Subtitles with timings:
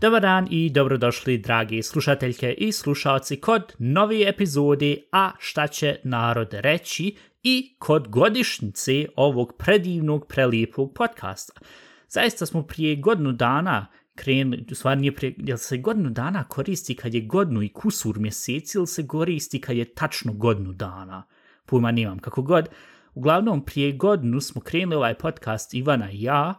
[0.00, 6.48] Dobar dan i dobrodošli, dragi slušateljke i slušalci, kod novi epizodi A šta će narod
[6.52, 11.60] reći i kod godišnjice ovog predivnog, prelijepog podcasta.
[12.08, 13.86] Zaista smo prije godinu dana
[14.18, 18.18] krenuli, u stvari nije prije, jel se godinu dana koristi kad je godinu i kusur
[18.18, 21.22] mjeseci ili se koristi kad je tačno godinu dana?
[21.66, 22.68] Pojma nemam, kako god.
[23.14, 26.54] Uglavnom, prije godinu smo krenuli ovaj podcast Ivana i ja,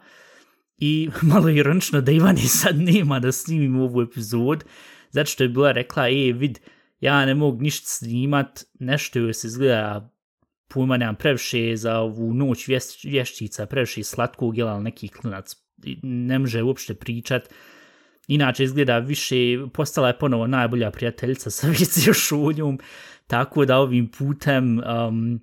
[0.77, 4.63] i malo ironično da Ivani sad nema da snimim ovu epizod,
[5.09, 6.59] zato što je bila rekla, e, vid,
[6.99, 10.13] ja ne mogu ništa snimat, nešto joj se izgleda,
[10.67, 12.67] pojma nemam previše za ovu noć
[13.03, 15.55] vješćica, previše slatkog, jel, ali neki klinac
[16.03, 17.53] ne može uopšte pričat.
[18.27, 19.35] Inače izgleda više,
[19.73, 22.79] postala je ponovo najbolja prijateljica sa Vicijom Šunjom,
[23.27, 25.39] tako da ovim putem um,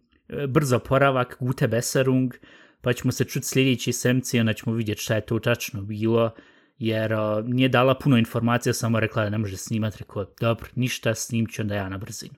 [0.48, 2.34] brzo poravak, gute beserung,
[2.80, 6.34] pa ćemo se čuti sljedeći semci onda ćemo vidjeti šta je to tačno bilo,
[6.78, 11.14] jer uh, nije dala puno informacija, samo rekla da ne može snimat, rekao, dobro, ništa,
[11.14, 12.34] snimit ću onda ja na brzinu.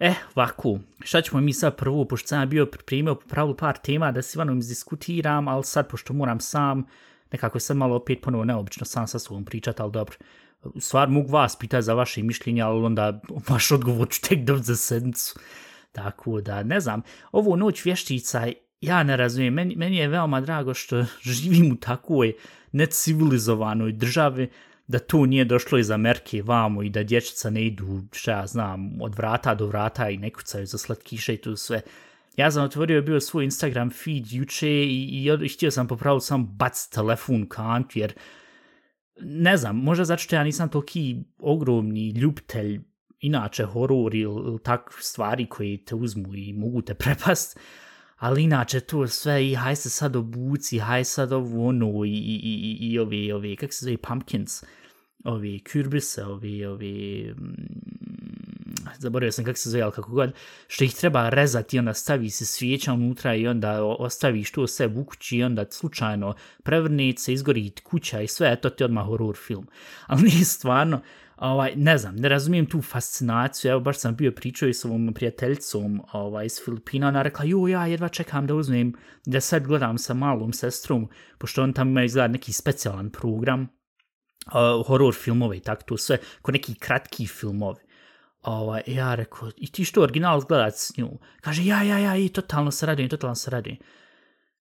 [0.00, 4.22] Eh, ovako, šta ćemo mi sad prvo, pošto sam bio pripremio pravilu par tema da
[4.22, 6.86] s Ivanom izdiskutiram, ali sad, pošto moram sam,
[7.32, 10.16] nekako sam malo opet ponovo neobično sam sa svojom pričat, ali dobro.
[10.80, 14.76] Stvar mogu vas pitati za vaše mišljenje, ali onda vaš odgovor ću tek dobiti za
[14.76, 15.38] sedmicu.
[15.92, 18.46] Tako da, ne znam, ovu noć vještica
[18.80, 22.32] ja ne razumijem, meni, meni je veoma drago što živim u takvoj
[22.72, 24.50] necivilizovanoj državi,
[24.86, 29.02] da to nije došlo iz Amerike vamo i da dječica ne idu, šta ja znam,
[29.02, 31.80] od vrata do vrata i ne kucaju za slatkiše i to sve.
[32.38, 36.46] Ja sam otvorio bio svoj Instagram feed juče i, i, i htio sam popravo sam
[36.56, 38.12] bac telefon kant, jer
[39.20, 42.80] ne znam, možda zato što ja nisam toliki ogromni ljubitelj
[43.20, 47.58] inače horor ili, tak stvari koje te uzmu i mogu te prepast,
[48.16, 52.40] ali inače to sve i haj se sad obuci, haj sad ovo ono i, i,
[52.42, 54.64] i, i ove, ove, kak se zove, pumpkins,
[55.24, 58.17] ove kürbise, ove, ove, mm,
[58.98, 60.32] zaboravio sam kako se zove, ali kako god,
[60.68, 64.86] što ih treba rezati i onda stavi se svijeća unutra i onda ostaviš to sve
[64.86, 69.36] u kući i onda slučajno prevrne se, izgori kuća i sve, to ti odmah horror
[69.36, 69.66] film.
[70.06, 71.00] Ali nije stvarno,
[71.36, 75.12] ovaj, ne znam, ne razumijem tu fascinaciju, evo baš sam bio pričao i s ovom
[75.14, 78.94] prijateljicom ovaj, iz Filipina, ona rekla, jo, ja jedva čekam da uzmem,
[79.26, 83.68] da sad gledam sa malom sestrom, pošto on tamo ima izgleda neki specijalan program,
[84.46, 87.87] uh, horror filmove i tako to sve, ko neki kratki filmovi.
[88.42, 91.18] Ovaj, ja rekao, i ti što original gledat s nju?
[91.40, 93.78] Kaže, ja, ja, ja, i totalno se radujem, totalno se radujem.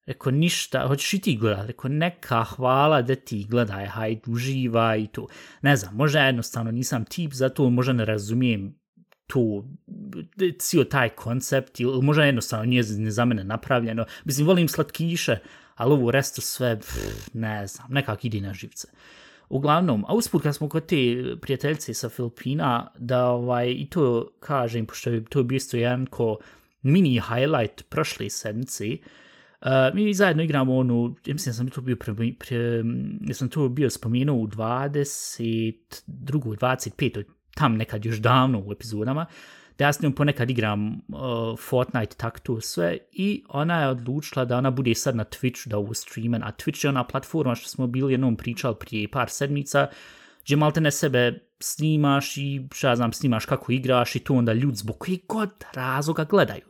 [0.06, 1.68] Rekao, ništa, hoćeš i ti gledat?
[1.68, 5.28] Rekao, neka hvala da ti gledaj, hajde, uživaj i to.
[5.62, 8.80] Ne znam, možda jednostavno nisam tip za to, možda ne razumijem
[9.28, 9.66] to,
[10.60, 14.06] cijel taj koncept, ili možda jednostavno nije ne za mene napravljeno.
[14.26, 15.38] Mislim, volim slatkiše,
[15.76, 16.98] ali ovo resto sve, pff,
[17.34, 18.88] ne znam, nekak ide na živce.
[19.50, 24.86] Uglavnom, a usput kad smo kod te prijateljice sa Filipina, da ovaj, i to kažem,
[24.86, 26.38] pošto je to bio isto jedan ko
[26.82, 28.98] mini highlight prošle sedmice,
[29.62, 32.84] Uh, mi zajedno igramo onu, ja mislim da sam to bio pre, pre,
[33.28, 35.76] ja sam to bio spomenuo u 22.
[36.08, 37.24] 25.
[37.56, 39.26] tam nekad još davno u epizodama,
[39.78, 44.46] da ja s njom ponekad igram uh, Fortnite tak tu sve i ona je odlučila
[44.46, 47.70] da ona bude sad na Twitch da ovo streamen, a Twitch je ona platforma što
[47.70, 49.88] smo bili jednom pričali prije par sedmica,
[50.44, 54.76] gdje malte ne sebe snimaš i šta znam, snimaš kako igraš i to onda ljudi
[54.76, 56.66] zbog koji god razloga gledaju.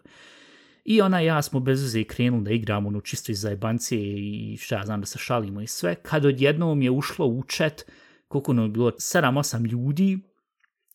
[0.85, 4.57] I ona i ja smo bez uze krenuli da igramo ono čisto iz zajebancije i
[4.57, 5.96] šta znam da se šalimo i sve.
[5.96, 7.85] Kad odjednom je ušlo u chat,
[8.28, 10.19] koliko ono je bilo, 7-8 ljudi,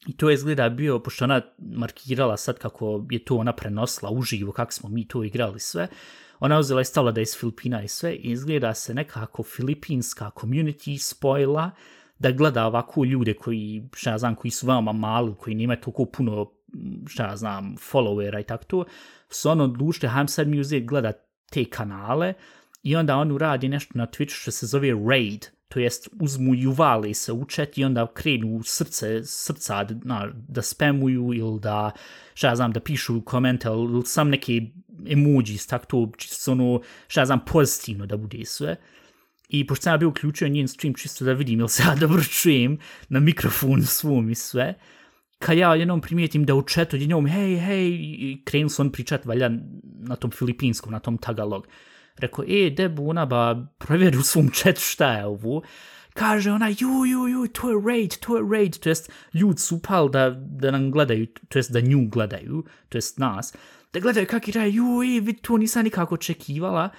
[0.06, 4.52] i to je izgleda bio, pošto ona markirala sad kako je to ona prenosila uživo,
[4.52, 5.88] kako smo mi to igrali sve,
[6.40, 10.30] ona uzela i stavila da je iz Filipina i sve, i izgleda se nekako filipinska
[10.36, 11.70] community spojila,
[12.18, 16.04] da gleda ovako ljude koji, šta ja znam, koji su veoma mali, koji nemaju toliko
[16.04, 16.52] puno,
[17.06, 18.84] šta ja znam, followera i tako to,
[19.28, 21.16] su ono odlučili, hajdem sad mi uzeti gledat
[21.50, 22.34] te kanale
[22.82, 26.66] i onda on uradi nešto na Twitchu što se zove Raid, to jest uzmu i
[26.66, 31.90] uvale se u chat i onda krenu u srce, srca na, da spamuju ili da,
[32.34, 34.60] šta ja znam, da pišu komente ili sam neke
[35.08, 38.76] emojis, tako to, čisto ono, šta ja znam, pozitivno da bude sve.
[39.48, 42.22] I pošto sam ja bio uključio njen stream čisto da vidim ili se ja dobro
[42.24, 42.78] čujem
[43.08, 44.74] na mikrofon svom i sve,
[45.38, 47.98] kad ja jednom primijetim da u chatu jednom, hej, hej,
[48.44, 49.50] krenu se on pričat, valja,
[49.82, 51.66] na tom filipinskom, na tom Tagalog.
[52.18, 55.62] Rekao, e, debu, ona ba, provjeri u svom chat šta je ovo.
[56.14, 59.76] kaže ona, ju, ju, ju, to je raid, to je raid, to jest ljud su
[59.76, 63.54] upali da, da nam gledaju, to jest da nju gledaju, to jest nas,
[63.92, 66.90] da gledaju kak je ju, e, vid, to nisam nikako očekivala.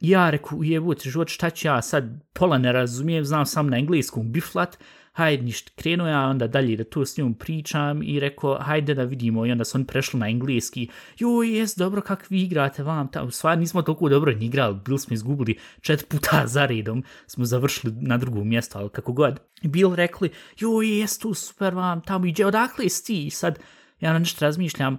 [0.00, 4.32] Ja reku, jebut, život, šta ću ja sad, pola ne razumijem, znam sam na engleskom
[4.32, 4.78] biflat,
[5.12, 9.04] hajde ništa, krenuo ja onda dalje da tu s njom pričam i rekao, hajde da
[9.04, 13.08] vidimo, i onda su oni prešli na engleski, joj, jes, dobro, kak vi igrate vam,
[13.08, 17.04] ta, u stvari nismo toliko dobro ni igrali, bili smo izgubili čet puta za redom,
[17.26, 19.40] smo završili na drugom mjestu, ali kako god.
[19.62, 23.58] Bil rekli, joj, jes, tu super vam, tamo iđe, odakle si i sad,
[24.00, 24.98] ja na nešto razmišljam,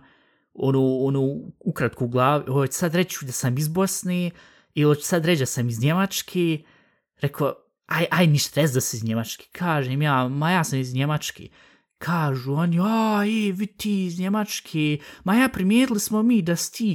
[0.54, 1.22] ono, ono,
[1.60, 4.32] ukratko u glavi, hoće sad reći da sam iz Bosne,
[4.74, 6.64] ili hoće sad reći da sam iz Njemačke,
[7.22, 7.54] rekao,
[7.92, 9.50] aj, aj, ni stres da si iz Njemačke.
[9.52, 11.50] Kažem ja, ma ja sam iz Njemačke.
[12.02, 14.98] Kažu oni, aj, vi ti iz Njemačke.
[15.24, 16.92] Ma ja, primijetili smo mi da si ti,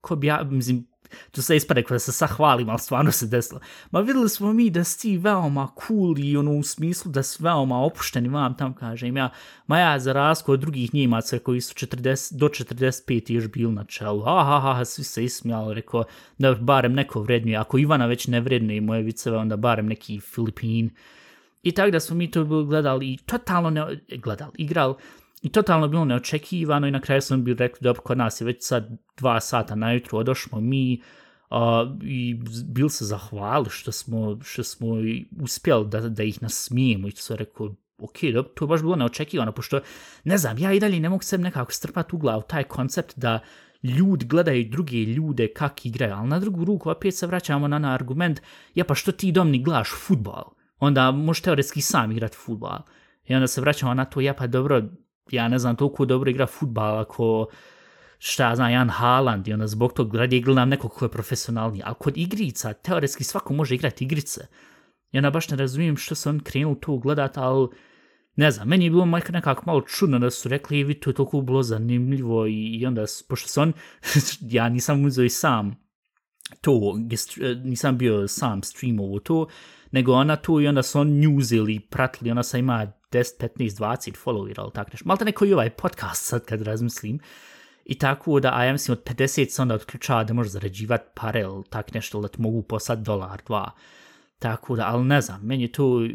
[0.00, 0.86] ko bi ja, mislim,
[1.30, 3.60] to se ispade kada se sahvalim, ali stvarno se desilo.
[3.90, 7.42] Ma videli smo mi da si ti veoma cool i ono u smislu da si
[7.42, 9.30] veoma opušteni vam tam, kažem ja.
[9.66, 13.84] Ma ja za razliku od drugih njemaca koji su 40, do 45 još bili na
[13.84, 14.22] čelu.
[14.22, 16.04] Ha, ha, ha, ha svi se ismijali, rekao
[16.38, 17.56] da barem neko vrednuje.
[17.56, 20.90] Ako Ivana već ne vrednuje moje viceve, onda barem neki Filipin.
[21.62, 24.94] I tako da smo mi to gledali i totalno ne gledali, igrali.
[25.46, 28.56] I totalno bilo neočekivano i na kraju sam bio rekli, dobro, kod nas je već
[28.60, 31.02] sad dva sata na jutru, odošmo mi
[31.50, 31.58] uh,
[32.02, 34.86] i bil se zahvali što smo, što smo
[35.40, 38.96] uspjeli da, da ih nasmijemo i to sam rekao, ok, dobro, to je baš bilo
[38.96, 39.80] neočekivano, pošto,
[40.24, 43.38] ne znam, ja i dalje ne mogu se nekako strpati u glavu taj koncept da
[43.82, 47.94] ljudi gledaju druge ljude kak igraju, ali na drugu ruku opet se vraćamo na, na
[47.94, 48.40] argument,
[48.74, 50.44] ja pa što ti domni glaš futbol,
[50.78, 52.78] onda možeš teoretski sam igrati futbol.
[53.26, 54.82] I onda se vraćamo na to, ja pa dobro,
[55.30, 57.46] ja ne znam, toliko dobro igra futbal ako
[58.18, 61.82] šta ja znam, Jan Haaland i onda zbog tog radije gledam nekog ko je profesionalni,
[61.84, 64.46] ali kod igrica, teoretski svako može igrati igrice.
[65.12, 67.68] Ja na baš ne razumijem što se on krenuo to gledat, ali
[68.36, 71.14] ne znam, meni je bilo nekako malo čudno da su rekli, e, vi to je
[71.14, 73.72] toliko bilo zanimljivo i, i onda, pošto se on,
[74.56, 75.76] ja nisam uzeo i sam
[76.60, 76.94] to,
[77.40, 79.46] e, nisam bio sam streamovo to,
[79.90, 84.16] nego ona tu i onda su on newsili, pratili, ona sa ima 10, 15, 20
[84.24, 85.08] followera, ali tako nešto.
[85.08, 87.18] Malo neko i ovaj podcast sad kad razmislim.
[87.84, 91.40] I tako da, a ja mislim od 50 se onda otključava da može zarađivati pare
[91.40, 93.70] ili tak nešto, da ti mogu poslati dolar, dva.
[94.38, 96.08] Tako da, ali ne znam, meni je to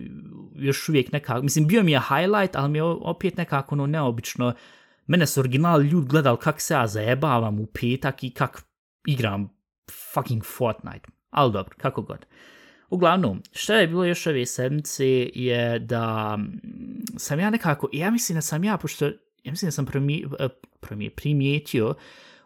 [0.55, 4.53] još uvijek nekako, mislim, bio mi je highlight, ali mi je opet nekako ono neobično.
[5.07, 8.63] Mene su original ljudi gledali kak se ja zajebavam u petak i kak
[9.07, 9.49] igram
[10.13, 11.09] fucking Fortnite.
[11.29, 12.25] Ali dobro, kako god.
[12.91, 15.05] Uglavnom, što je bilo još ove sedmice
[15.35, 16.61] je da mm,
[17.17, 19.05] sam ja nekako, ja mislim da sam ja, pošto
[19.43, 21.95] ja mislim da sam primi, e, primijetio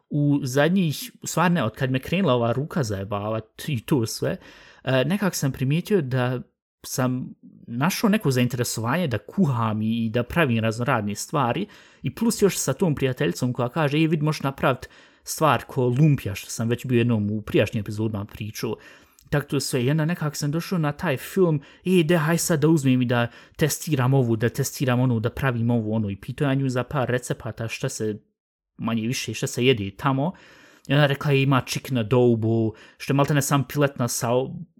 [0.09, 4.37] u zadnjih, stvarne, od kad me krenula ova ruka zajebavati i to sve,
[4.83, 6.41] e, nekako sam primijetio da
[6.85, 7.33] sam
[7.67, 11.67] našao neko zainteresovanje da kuham i da pravim raznoradne stvari
[12.01, 14.87] i plus još sa tom prijateljicom koja kaže, je vid, možeš napraviti
[15.23, 18.75] stvar ko lumpija, što sam već bio jednom u prijašnjim epizodima pričao,
[19.29, 19.83] tako to sve.
[19.83, 23.05] I onda nekako sam došao na taj film, e, de, haj sad da uzmem i
[23.05, 26.83] da testiram ovu, da testiram onu, da pravim ovu, ono, i pitao ja nju za
[26.83, 28.19] par recepata šta se,
[28.77, 30.33] manje više, šta se jede tamo.
[30.87, 34.29] I ona rekla je ima chicken adobo, što je maltene sam piletna sa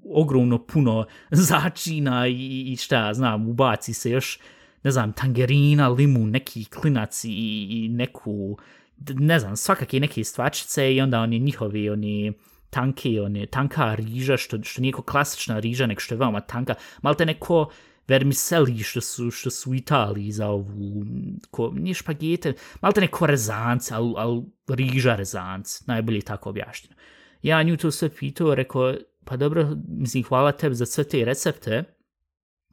[0.10, 4.40] ogromno puno začina i, i šta, znam, ubaci se još,
[4.84, 7.30] ne znam, tangerina, limun, neki klinac i,
[7.70, 8.58] i neku,
[9.08, 12.34] ne znam, svakake neke stvačice i onda oni njihovi, oni,
[12.76, 17.16] tanke, one, tanka riža, što, što nije klasična riža, nek što je veoma tanka, malo
[17.16, 17.70] te neko
[18.08, 21.06] vermiseli što su, što su u Italiji za ovu,
[21.52, 26.96] ko, nije špagete, malo te neko rezanc, ali al, riža rezanc, najbolje tako objašnjeno.
[27.42, 28.94] Ja nju to sve pitao, rekao,
[29.26, 31.84] pa dobro, mislim, hvala tebi za sve te recepte,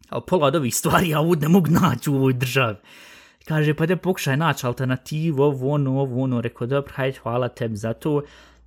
[0.08, 2.76] ali pola od ovih stvari ja ovdje ne mogu naći u ovoj državi.
[3.44, 7.76] Kaže, pa da pokušaj naći alternativu, ovo, ono, ovo, ono, rekao, dobro, hajde, hvala tebi
[7.76, 8.22] za to,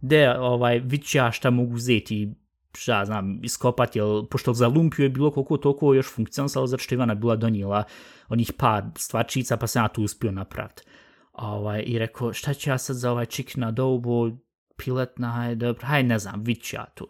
[0.08, 2.34] de ovaj već ja šta mogu uzeti
[2.78, 6.96] šta znam, iskopati, jel, pošto za lumpiju je bilo koliko toliko još funkcionalno, zato što
[6.96, 7.84] Ivana bila donijela
[8.30, 10.84] onih par stvačica, pa se ja tu uspio napraviti.
[11.34, 14.32] Ovaj, I rekao, šta ću ja sad za ovaj čik na dobu,
[14.78, 17.08] piletna, hajde, dobro, hajde, ne znam, vid ja tu.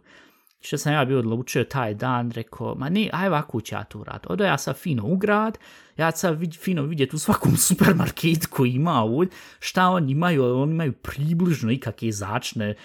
[0.66, 4.04] Što sam ja bio odlučio taj dan, rekao, ma ne, aj ovako ću ja to
[4.04, 4.26] rad.
[4.30, 5.58] Odo ja sad fino u grad,
[5.98, 10.72] ja sad vid, fino vidjeti u svakom supermarketu koji ima ovdje, šta oni imaju, oni
[10.72, 12.76] imaju približno ikakve začne,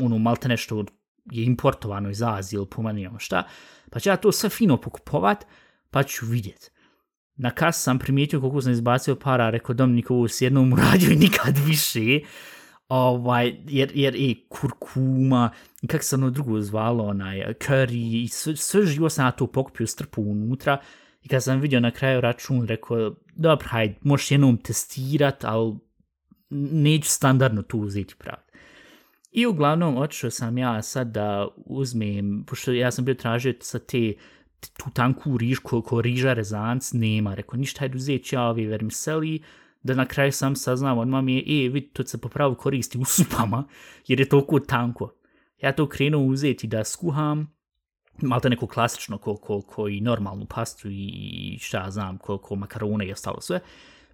[0.00, 0.84] ono, malte nešto
[1.30, 3.42] je importovano iz Azije ili pomanijamo šta,
[3.90, 5.46] pa ću ja to sve fino pokupovat,
[5.90, 6.70] pa ću vidjet.
[7.36, 11.16] Na kas sam primijetio koliko sam izbacio para, rekao Dominik, ovo s jednom uradio i
[11.16, 12.20] nikad više,
[12.94, 15.50] Ovaj, jer, jer i kurkuma,
[15.86, 19.86] kak se ono drugo zvalo, onaj, curry, i sve, sve živo sam na to pokupio,
[19.86, 20.80] strpu unutra.
[21.22, 25.74] I kad sam vidio na kraju račun, rekao, dobro, hajde, možeš jednom testirat, ali
[26.50, 28.42] neću standardno tu uzeti pravi.
[29.32, 34.12] I uglavnom, otišao sam ja sad da uzmem, pošto ja sam bio tražio sa te
[34.60, 37.34] tu tanku riž ko, ko riža rezanc, nema.
[37.34, 39.42] Rekao, ništa, hajde uzeti ja ove vermiseli,
[39.84, 43.04] da na kraju sam saznam, odmah mi je, e, vidi, to se popravo koristi u
[43.04, 43.64] supama,
[44.06, 45.12] jer je toliko tanko.
[45.62, 47.54] Ja to krenuo uzeti da skuham,
[48.22, 53.06] malo neko klasično, ko, ko, ko i normalnu pastu i šta znam, ko, ko makarone
[53.06, 53.60] i ostalo sve.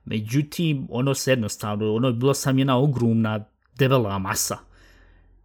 [0.04, 3.44] Međutim, ono se jednostavno, ono je bilo sam jedna ogromna
[3.78, 4.58] debela masa.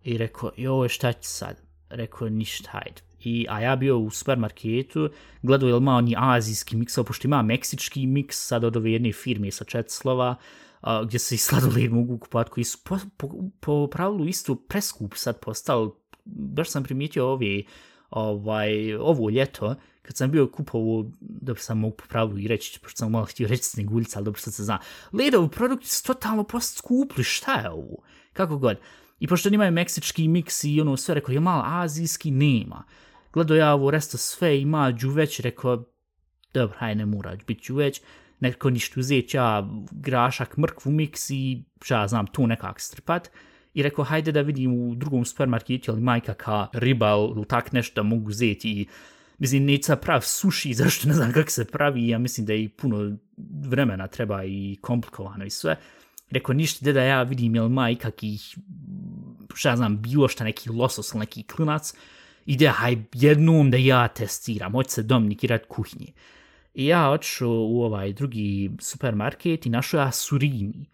[0.03, 1.64] I rekao, joj, šta će sad?
[1.89, 3.01] Rekao, ništa, hajde.
[3.19, 5.09] I, a ja bio u supermarketu,
[5.41, 9.11] gledao je li ima oni azijski miks, pošto ima meksički miks sad od ove jedne
[9.11, 10.35] firme sa čet slova,
[10.81, 15.13] a, gdje se i sladoled mogu kupati, koji su po, po, po pravilu isto preskup
[15.15, 15.89] sad postali.
[16.25, 17.63] Baš sam primijetio ove,
[18.09, 22.97] ovaj, ovo ljeto, kad sam bio kupovo, da sam mogu po pravilu i reći, pošto
[22.97, 24.79] sam malo htio reći sneguljica, ali dobro sad se zna.
[25.13, 27.97] Ledovi produkti su totalno post skupli, šta je ovo?
[28.33, 28.77] Kako god.
[29.19, 32.83] I pošto nimaju meksički miks i ono sve, rekao, je malo azijski, nema
[33.35, 35.83] gledao ja ovo resto sve, ima džuveć, rekao,
[36.53, 38.01] dobro, haj ne mora biti džuveć,
[38.39, 43.31] neko ništa uzeti, ja grašak, mrkvu miks i ja znam tu nekak strpat.
[43.73, 48.03] I rekao, hajde da vidim u drugom supermarketu, ali majka ka riba ili tak nešto
[48.03, 48.87] mogu uzeti i
[49.37, 52.69] mislim, neće sad prav suši, zašto ne znam kako se pravi, ja mislim da i
[52.69, 53.17] puno
[53.67, 55.75] vremena treba i komplikovano i sve.
[56.31, 58.57] Rekao, ništa da ja vidim, jel ma, kakih,
[59.53, 61.93] šta znam, bilo šta neki losos ili neki klinac,
[62.45, 66.11] ide haj jednom da ja testiram, hoće se domnikirat kuhinje.
[66.73, 70.85] I ja odšao u ovaj drugi supermarket i našao ja surimi.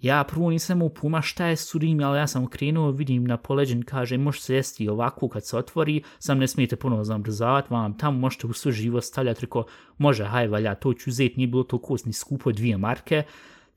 [0.00, 3.82] Ja prvo nisam mu puma šta je surimi, ali ja sam krenuo, vidim na poleđen,
[3.82, 8.18] kaže, može se jesti ovako kad se otvori, sam ne smijete ponovo zamrzavati, vam tamo
[8.18, 9.64] možete u sve živo stavljati, reko,
[9.98, 13.22] može, haj, valja, to ću uzeti, nije bilo to kosni skupo, dvije marke,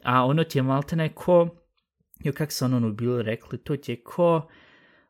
[0.03, 1.47] a ono ti je malte neko,
[2.23, 4.47] jo, kak se ono, ono bilo rekli, to ti je ko,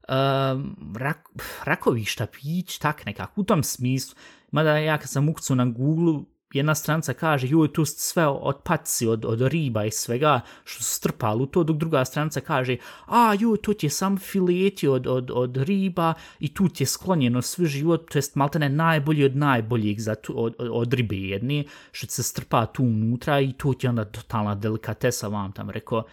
[0.09, 1.29] um, rak,
[1.63, 4.15] rakovi štapić, tak nekako, u tom smislu.
[4.51, 9.25] Mada ja kad sam ukcu na Google, jedna stranca kaže, joj, tu sve otpaci od,
[9.25, 12.77] od riba i svega što su strpali u to, dok druga stranca kaže,
[13.07, 16.87] a joj, to ti je sam fileti od, od, od riba i tu ti je
[16.87, 21.15] sklonjeno sve život, to jest maltene najbolji od najboljih za tu, od, od, od ribe
[21.15, 25.69] jedne, što se strpa tu unutra i to ti je onda totalna delikatesa vam tam
[25.69, 26.03] rekao,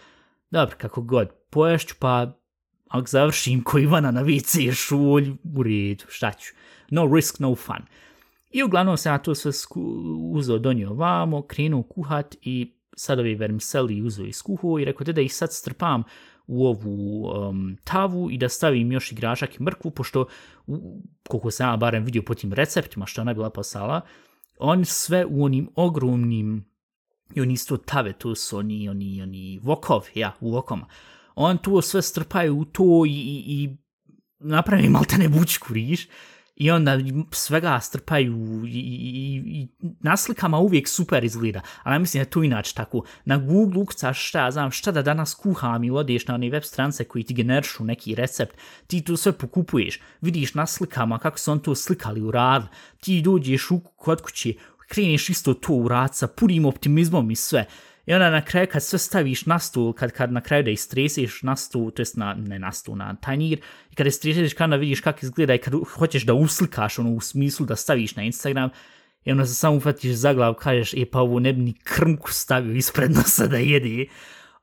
[0.51, 2.39] dobro, kako god, poješću pa
[2.89, 6.53] ako završim ko Ivana na WC šulj, u redu, šta ću.
[6.89, 7.85] No risk, no fun.
[8.49, 9.51] I uglavnom se ja to sve
[10.31, 15.21] uzeo, donio vamo, krenuo kuhat i sad ovi vermiseli uzeo iz kuhu i rekao da
[15.21, 16.03] ih sad strpam
[16.47, 20.25] u ovu um, tavu i da stavim još i grašak i mrkvu, pošto,
[20.67, 24.01] u, koliko sam ja barem vidio po tim receptima što ona bila posala,
[24.57, 26.65] oni sve u onim ogromnim,
[27.35, 30.87] i oni isto tave, to su oni, oni, oni vokov, ja, u vokoma.
[31.35, 33.77] On to sve strpaju u to i, i, i
[34.39, 36.07] napravi maltene bučku, riš,
[36.59, 36.99] i onda
[37.31, 39.67] svega strpaju i, i, i
[39.99, 43.03] na slikama uvijek super izgleda, ali ja mislim da to inače tako.
[43.25, 47.03] Na Google ukcaš šta, znam, šta da danas kuham i odeš na one web strance
[47.03, 51.59] koji ti generišu neki recept, ti to sve pokupuješ, vidiš na slikama kako su on
[51.59, 52.67] to slikali u rad,
[52.99, 54.53] ti dođeš u kod kuće,
[54.87, 57.65] kreneš isto to u rad sa punim optimizmom i sve,
[58.09, 61.43] I onda na kraju kad sve staviš na stul, kad, kad na kraju da istresiš
[61.43, 63.61] na stul, to jest na, ne na stul, na tanjir,
[63.91, 67.65] i kad istresiš kada vidiš kako izgleda i kad hoćeš da uslikaš ono u smislu
[67.65, 68.69] da staviš na Instagram,
[69.25, 72.31] i onda se samo ufatiš za glav, kažeš, e pa ovo ne bi ni krmku
[72.31, 74.09] stavio ispred nosa da jedi.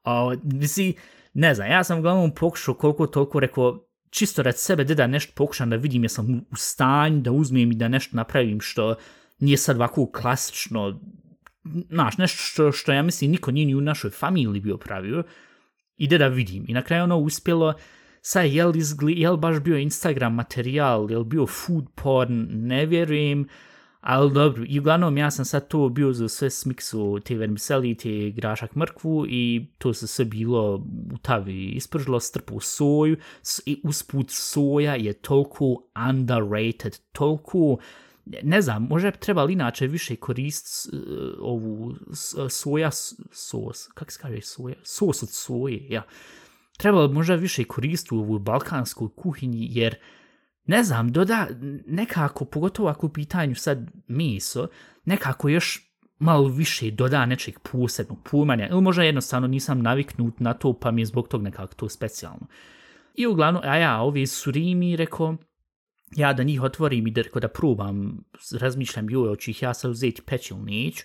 [0.05, 0.95] A, misli,
[1.35, 5.71] ne znam, ja sam uglavnom pokušao koliko toliko rekao, čisto rad sebe, da nešto pokušam
[5.71, 8.95] da vidim, ja sam u stanju da uzmem i da nešto napravim što
[9.38, 11.00] nije sad ovako klasično
[11.91, 15.23] znaš, nešto što, što ja mislim niko nije ni u našoj familiji bio pravio,
[15.97, 16.65] ide da vidim.
[16.69, 17.75] I na kraju ono uspjelo,
[18.23, 22.47] sa je li, izgli, je li baš bio Instagram materijal, je li bio food porn,
[22.51, 23.49] ne vjerujem,
[24.07, 28.31] ali dobro, i uglavnom ja sam sad to bio za sve smiksu te vermiseli, te
[28.31, 30.75] grašak mrkvu i to se sve bilo
[31.15, 33.17] u tavi ispržilo, strpu soju
[33.67, 37.79] i usput soja je toliko underrated, toliko
[38.42, 41.00] ne znam, može treba li inače više korist uh,
[41.40, 42.90] ovu e, soja
[43.33, 46.02] sos, kako se kaže soja, sos od soje, ja.
[46.78, 49.97] Treba li možda više koristiti u ovoj balkanskoj kuhinji, jer
[50.66, 51.49] ne znam, doda
[51.87, 54.68] nekako, pogotovo ako u pitanju sad meso,
[55.04, 55.87] nekako još
[56.18, 61.00] malo više doda nečeg posebnog pojmanja, ili možda jednostavno nisam naviknut na to, pa mi
[61.00, 62.47] je zbog tog nekako to specijalno.
[63.14, 65.37] I uglavnom, a ja, ovi surimi, rekao,
[66.17, 69.91] ja da njih otvorim i da, rekao, da probam, razmišljam, joj, hoću ih ja sad
[69.91, 71.05] uzeti peć ili neću,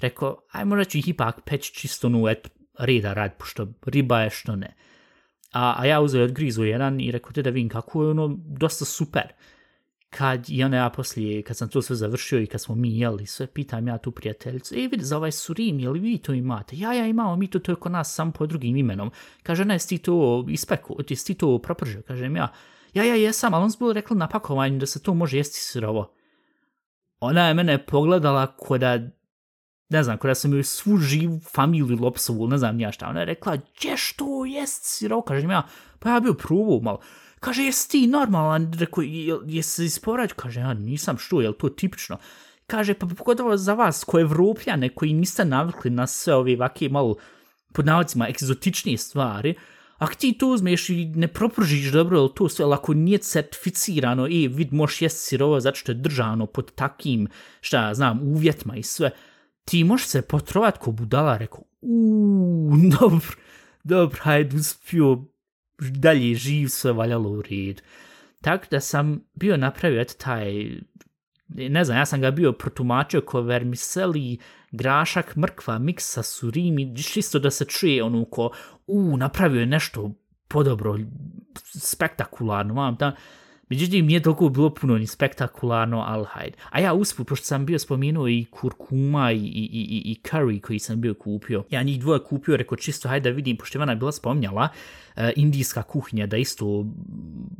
[0.00, 2.48] rekao, aj možda ću ih ipak peć čisto nu, et,
[2.78, 4.76] reda rad, pošto riba je što ne.
[5.52, 8.36] A, a ja uzeo od grizu jedan i rekao, te da vidim kako je ono,
[8.38, 9.32] dosta super
[10.16, 13.26] kad i ona ja poslije, kad sam to sve završio i kad smo mi jeli
[13.26, 16.76] sve, pitam ja tu prijateljicu, e vidi za ovaj surim, jel vi to imate?
[16.76, 19.10] Ja, ja imamo, mi to to je kod nas samo po drugim imenom.
[19.42, 22.52] Kaže, ne, ti to ispeku, ti ti to propržio, kažem ja.
[22.94, 26.14] Ja, ja jesam, ali on zbog rekla na pakovanju da se to može jesti sirovo.
[27.20, 28.98] Ona je mene pogledala kod da,
[29.88, 33.08] ne znam, kod da sam joj svu živu familiju lopsovu, ne znam ja šta.
[33.08, 35.22] Ona je rekla, ćeš to jest sirovo?
[35.22, 35.62] Kažem ja,
[35.98, 37.00] pa ja bio probao malo.
[37.40, 38.72] Kaže, jesi ti normalan?
[38.78, 39.02] Rekao,
[39.46, 40.32] jesi se isporać?
[40.32, 42.18] Kaže, ja nisam što, je to tipično?
[42.66, 47.16] Kaže, pa pogotovo za vas, koje evropljane, koji niste navikli na sve ove vake malo,
[47.72, 49.54] pod navodicima, egzotičnije stvari,
[49.98, 54.48] ako ti to uzmeš i ne propržiš dobro, ali to sve, ako nije certificirano, i
[54.48, 57.28] vid, možeš jest sirovo zato što je držano pod takim,
[57.60, 59.10] šta znam, uvjetima i sve,
[59.64, 63.36] ti možeš se potrovat ko budala, rekao, uuu, dobro,
[63.84, 65.24] dobro, hajde, uspio,
[65.78, 67.82] dalje živ, sve valjalo u red.
[68.40, 70.70] Tako da sam bio napravio eto taj,
[71.48, 74.38] ne znam, ja sam ga bio protumačio ko vermiseli,
[74.76, 78.50] grašak, mrkva, miksa, surimi, čisto da se čuje ono ko,
[78.86, 80.10] u, napravio je nešto
[80.48, 80.98] podobro,
[81.74, 83.16] spektakularno, vam da,
[83.68, 86.56] Međutim, nije toliko bilo puno ni spektakularno, ali hajde.
[86.70, 90.78] A ja usput, pošto sam bio spomenuo i kurkuma i, i, i, i curry koji
[90.78, 91.64] sam bio kupio.
[91.70, 94.68] Ja njih dvoje kupio, rekao čisto, hajde da vidim, pošto je bila spominjala,
[95.16, 96.86] uh, indijska kuhinja, da isto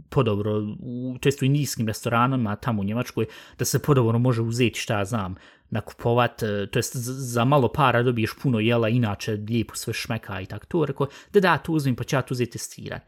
[0.09, 3.26] podobro, u, u indijskim restoranama tamo u Njemačkoj,
[3.59, 5.35] da se podobro može uzeti šta znam,
[5.75, 6.97] nakupovat, e, to jest
[7.35, 10.85] za malo para dobiješ puno jela, inače lijepo sve šmeka i tako to.
[10.87, 13.00] Rekao, da da, to uzmem, pa ću ja to uzeti testiran.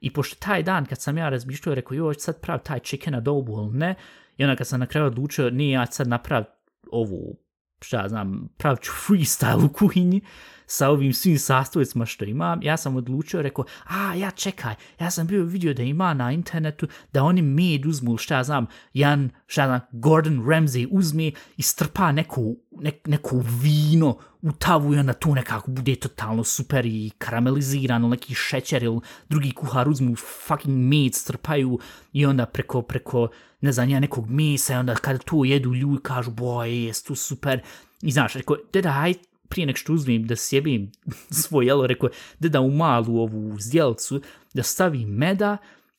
[0.00, 3.52] I pošto taj dan kad sam ja razmišljao, rekao, joj, sad prav taj chicken adobo
[3.52, 3.94] ili ne,
[4.36, 6.44] i onda kad sam na kraju odlučio, nije ja sad naprav
[6.90, 7.36] ovu,
[7.80, 10.20] šta znam, pravit ću freestyle u kuhinji,
[10.66, 15.26] sa ovim svim sastojcima što imam, ja sam odlučio, rekao, a, ja čekaj, ja sam
[15.26, 19.66] bio vidio da ima na internetu da oni med uzmu, šta ja znam, Jan, šta
[19.66, 25.34] znam, Gordon Ramsay uzme i strpa neku, ne, neku vino u tavu i onda to
[25.34, 31.78] nekako bude totalno super i karamelizirano, neki šećer ili drugi kuhar uzmu fucking med, strpaju
[32.12, 33.28] i onda preko, preko,
[33.60, 37.14] ne znam, ja nekog mesa i onda kada to jedu ljudi kažu, boj, jest to
[37.14, 37.60] super.
[38.02, 39.20] I znaš, rekao, deda, hajde,
[39.54, 40.92] prije nek što uzmem da sjebim
[41.42, 44.20] svoj jelo, rekao da da u malu ovu zdjelcu,
[44.54, 45.56] da stavim meda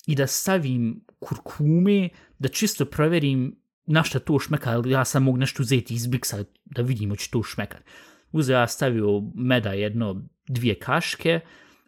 [0.07, 5.37] i da stavim kurkume, da čisto proverim na šta to šmeka, ali ja sam mogu
[5.37, 7.83] nešto uzeti iz biksa da vidim hoće to šmekat.
[8.31, 11.39] Uzeo ja stavio meda jedno, dvije kaške,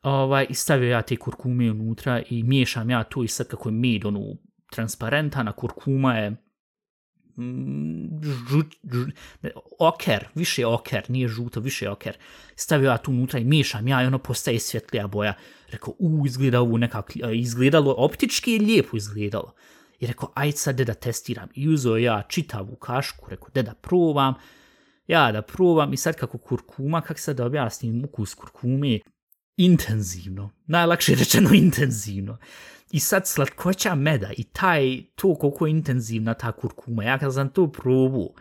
[0.04, 3.74] ovaj, i stavio ja te kurkume unutra i miješam ja to i sad kako je
[3.74, 4.36] med, ono,
[4.72, 6.36] transparentan, a kurkuma je
[7.38, 9.10] Mm, žut, žut,
[9.80, 12.18] oker, više oker, nije žuto, više oker.
[12.56, 15.34] Stavio ja tu unutra i mišam ja i ono postaje svjetlija boja.
[15.72, 19.54] Rekao, u, izgleda ovo nekako, izgledalo optički je lijepo izgledalo.
[20.00, 21.50] I rekao, aj sad da testiram.
[21.54, 24.34] I uzeo ja čitavu kašku, rekao, deda probam.
[25.08, 29.00] Ja da probam i sad kako kurkuma, kak sad da objasnim ukus kurkume,
[29.58, 32.38] intenzivno, najlakše rečeno intenzivno.
[32.92, 37.50] I sad slatkoća meda i taj, to koliko je intenzivna ta kurkuma, ja kad sam
[37.50, 38.34] to probu,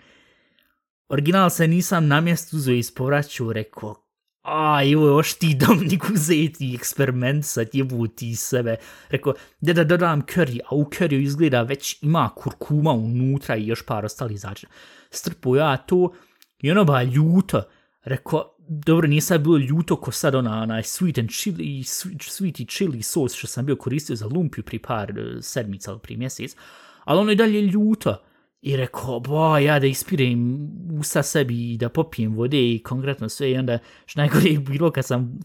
[1.09, 4.07] original se nisam na mjestu uzeo i povraću, rekao,
[4.47, 8.77] a, evo još ti domnik uzeti eksperiment sad jebu ti sebe.
[9.09, 13.87] Rekao, da da dodam curry, a u curryu izgleda već ima kurkuma unutra i još
[13.87, 14.73] par ostali začina.
[15.11, 16.13] Strpo ja to
[16.59, 17.63] i ono ba ljuto.
[18.03, 22.63] Rekao, dobro, nije sad bilo ljuto ko sad ona, onaj sweet and chili, sweet, sweet
[22.63, 26.17] i chili sos što sam bio koristio za lumpiju pri par e, sedmica ili pri
[26.17, 26.57] mjesec,
[27.05, 28.23] ali ono je dalje ljuto.
[28.63, 33.51] I rekao, ba, ja da ispirem usta sebi i da popijem vode i konkretno sve
[33.51, 35.39] i onda što najgore je bilo kad sam,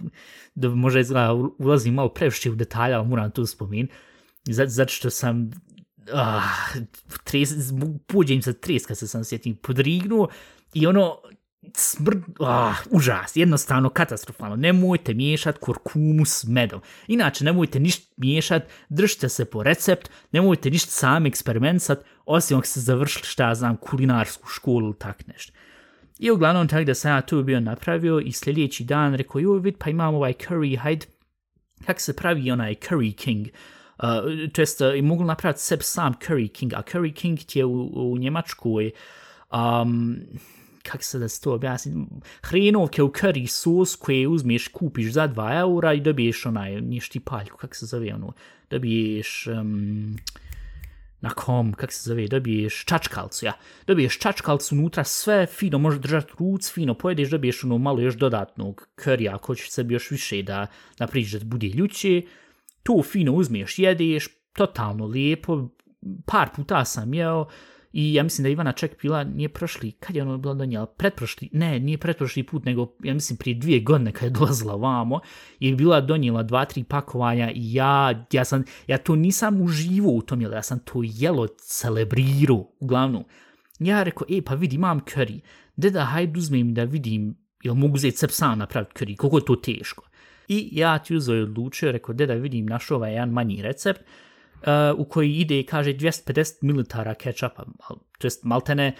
[0.55, 3.87] da možda izgleda, ulazim malo previše u detalja, ali moram to spomin,
[4.43, 5.51] zato, zato što sam,
[6.13, 6.41] ah,
[7.23, 7.49] tres,
[8.07, 10.27] pođem sa treska se sam sjetim, podrignuo
[10.73, 11.15] i ono,
[11.75, 14.55] smrd, ah, užas, jednostavno katastrofalno.
[14.55, 16.81] Nemojte miješati kurkumu s medom.
[17.07, 22.79] Inače, nemojte ništa miješati, držite se po recept, nemojte ništa sami eksperimentat, osim ako ste
[22.79, 25.53] završili šta ja znam, kulinarsku školu ili tak nešto.
[26.19, 29.75] I uglavnom tako da sam ja to bio napravio i sljedeći dan rekao, joj vid,
[29.77, 31.05] pa imamo ovaj curry, hajde,
[31.85, 34.05] kak se pravi onaj curry king, uh,
[34.53, 38.11] to jest, uh, mogu napraviti sebi sam curry king, a curry king ti je u,
[38.11, 38.91] u Njemačkoj,
[39.51, 40.17] um,
[40.83, 42.05] kak se da se to objasni,
[42.41, 47.57] hrenovke u curry sos koje uzmiješ, kupiš za 2 eura i dobiješ onaj, nije štipaljku,
[47.57, 48.33] kak se zove ono,
[48.69, 49.47] dobiješ...
[49.47, 50.17] Um,
[51.21, 53.53] na kom, kak se zove, dobiješ čačkalcu, ja.
[53.87, 58.87] Dobiješ čačkalcu unutra, sve fino, možeš držati ruc, fino pojedeš, dobiješ ono malo još dodatnog
[58.97, 60.67] curry, ako ćeš sebi još više da
[60.99, 62.21] napriđeš da bude ljuće,
[62.83, 65.69] to fino uzmiješ, jedeš, totalno lijepo,
[66.25, 67.45] par puta sam jeo,
[67.93, 71.49] I ja mislim da Ivana Ček pila, nije prošli, kad je ono bilo donijela, pretprošli,
[71.51, 75.19] ne, nije pretprošli put, nego ja mislim prije dvije godine kad je dolazila vamo,
[75.59, 80.21] je bila donijela dva, tri pakovanja i ja, ja sam, ja to nisam uživo u
[80.21, 83.23] tom jelo, ja sam to jelo celebriru, uglavnom.
[83.79, 85.39] Ja rekao, e, pa vidi, imam curry,
[85.75, 89.55] deda, hajde uzmem da vidim, jel mogu uzeti sep sam napraviti curry, koliko je to
[89.55, 90.07] teško.
[90.47, 94.01] I ja ti uzoj odlučio, rekao, deda, vidim, našao ovaj jedan manji recept,
[94.61, 97.63] Uh, u koji ide i kaže 250 ml kečapa,
[98.19, 98.95] to jest maltene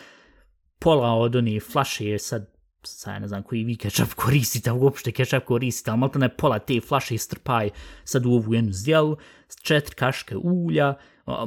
[0.80, 2.50] pola od one flaše sad,
[2.84, 7.17] sad ne znam koji vi kečap koristite, uopšte kečap koristite, ali maltene pola te flaše
[7.17, 7.69] strpaj
[8.04, 9.17] sad u ovu jednu zdjelu,
[9.63, 10.95] četiri kaške ulja,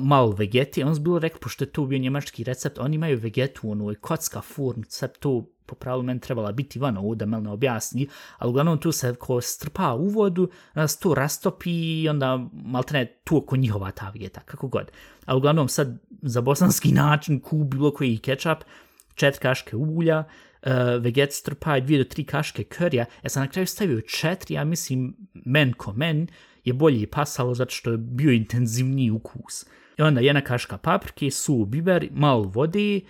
[0.00, 3.94] malo vegeti, on bilo rekao, pošto je to bio njemački recept, oni imaju vegetu, ono,
[4.00, 8.08] kocka form, sad to po pravilu meni trebala biti van ovo da me ne objasni,
[8.38, 13.06] ali uglavnom tu se ko strpa u vodu, onda se to rastopi i onda maltene
[13.24, 14.12] tu oko njihova ta
[14.44, 14.90] kako god.
[15.26, 18.64] A uglavnom sad za bosanski način ku bilo koji kečap,
[19.14, 23.42] četiri kaške ulja, uh, veget strpa i dvije do tri kaške körija, ja e sam
[23.42, 26.26] na kraju stavio četiri, ja mislim men ko men
[26.64, 29.66] je bolje pasalo zato što je bio intenzivniji ukus.
[29.98, 33.00] I onda jedna kaška paprike, su biber, malo vode,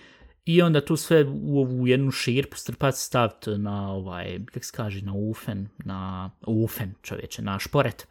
[0.45, 5.01] I onda tu sve u ovu jednu širpu strpati staviti na ovaj, kak se kaže,
[5.01, 8.07] na ufen, na ufen čovječe, na šporet.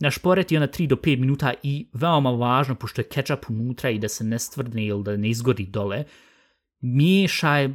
[0.00, 3.90] Na šporet i onda 3 do 5 minuta i veoma važno, pošto je kečap unutra
[3.90, 6.04] i da se ne stvrdne ili da ne izgori dole,
[6.80, 7.68] miješaj,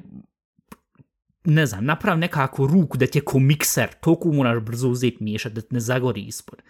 [1.44, 5.56] ne znam, naprav nekako ruku da ti je ko mikser, toliko moraš brzo uzeti miješati
[5.56, 6.62] da ne zagori ispod.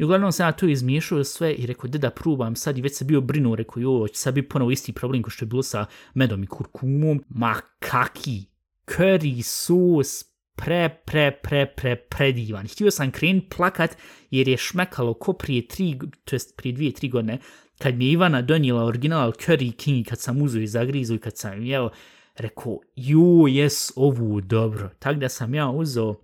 [0.00, 3.04] I uglavnom sam ja to izmiješao sve i rekao, da probam sad i već se
[3.04, 5.86] bio brinuo, rekao, joj, će sad bi ponovo isti problem ko što je bilo sa
[6.14, 7.24] medom i kurkumom.
[7.28, 8.44] Ma kaki,
[8.86, 10.24] curry sos,
[10.56, 12.66] pre, pre, pre, pre, predivan.
[12.66, 13.96] Htio sam kren plakat
[14.30, 17.38] jer je šmekalo ko prije tri, to jest prije dvije, tri godine,
[17.78, 21.38] kad mi je Ivana donijela original curry king, kad sam uzeo i zagrizu i kad
[21.38, 21.90] sam jeo,
[22.36, 24.90] rekao, ju, jes, ovu dobro.
[24.98, 26.14] Tako da sam ja uzeo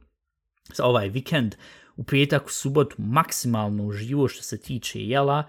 [0.79, 1.55] ovaj vikend,
[1.97, 5.45] u petak, u subotu maksimalno uživo što se tiče jela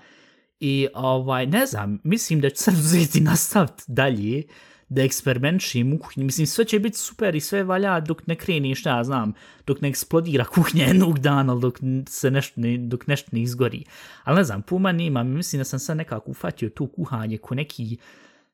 [0.60, 4.44] i ovaj, ne znam, mislim da ću sad uzeti nastaviti dalje
[4.90, 6.26] da eksperimentišem u kuhinji.
[6.26, 9.34] Mislim, sve će biti super i sve valja dok ne kreni, šta ja znam,
[9.66, 11.80] dok ne eksplodira kuhinja jednog dana, dok
[12.10, 13.84] se nešto ne, dok nešto ne izgori.
[14.24, 17.98] Ali ne znam, puma nima, mislim da sam sad nekako ufatio to kuhanje ko neki,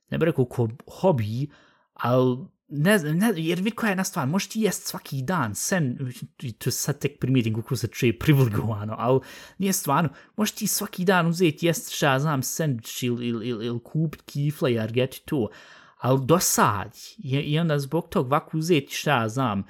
[0.10, 0.70] ne bih rekao ko
[1.02, 1.48] hobi,
[1.94, 2.38] ali
[2.76, 6.14] ne znam, ne, jer vidi koja je jedna stvar, možeš ti jest svaki dan, sen,
[6.58, 9.20] to sad tek primijetim kako se čuje privilegovano, ali
[9.58, 13.80] nije stvarno, možeš ti svaki dan uzeti jest šta znam, sandwich ili il, il, il
[13.80, 15.50] kupit kifle i argeti to,
[15.98, 19.64] ali do sad, je, i onda zbog tog ovako uzeti šta znam,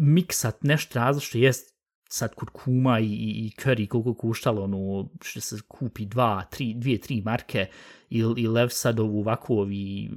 [0.00, 1.72] miksat nešto različito, jest
[2.08, 6.74] sad kod kuma i, i, i curry koliko kuštalo, ono, što se kupi dva, tri,
[6.74, 7.66] dvije, tri marke,
[8.12, 10.10] ili il lev sad ovu ovako ovi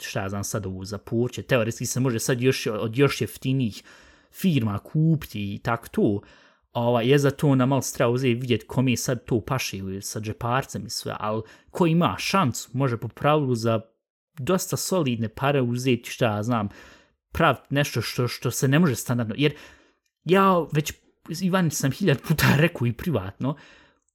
[0.00, 3.82] šta ja znam sad ovu za porće, teoretski se može sad još od još jeftinijih
[4.32, 6.20] firma kupiti i tak to,
[6.72, 10.02] Ova, je za to na malo treba uzeti vidjeti kom je sad to paše ili
[10.02, 13.80] sa džeparcem i sve, ali ko ima šancu, može po pravilu za
[14.38, 16.68] dosta solidne pare uzeti, šta ja znam,
[17.32, 19.54] praviti nešto što, što se ne može standardno, jer
[20.24, 20.92] ja već
[21.42, 23.56] Ivan sam hiljad puta rekao i privatno,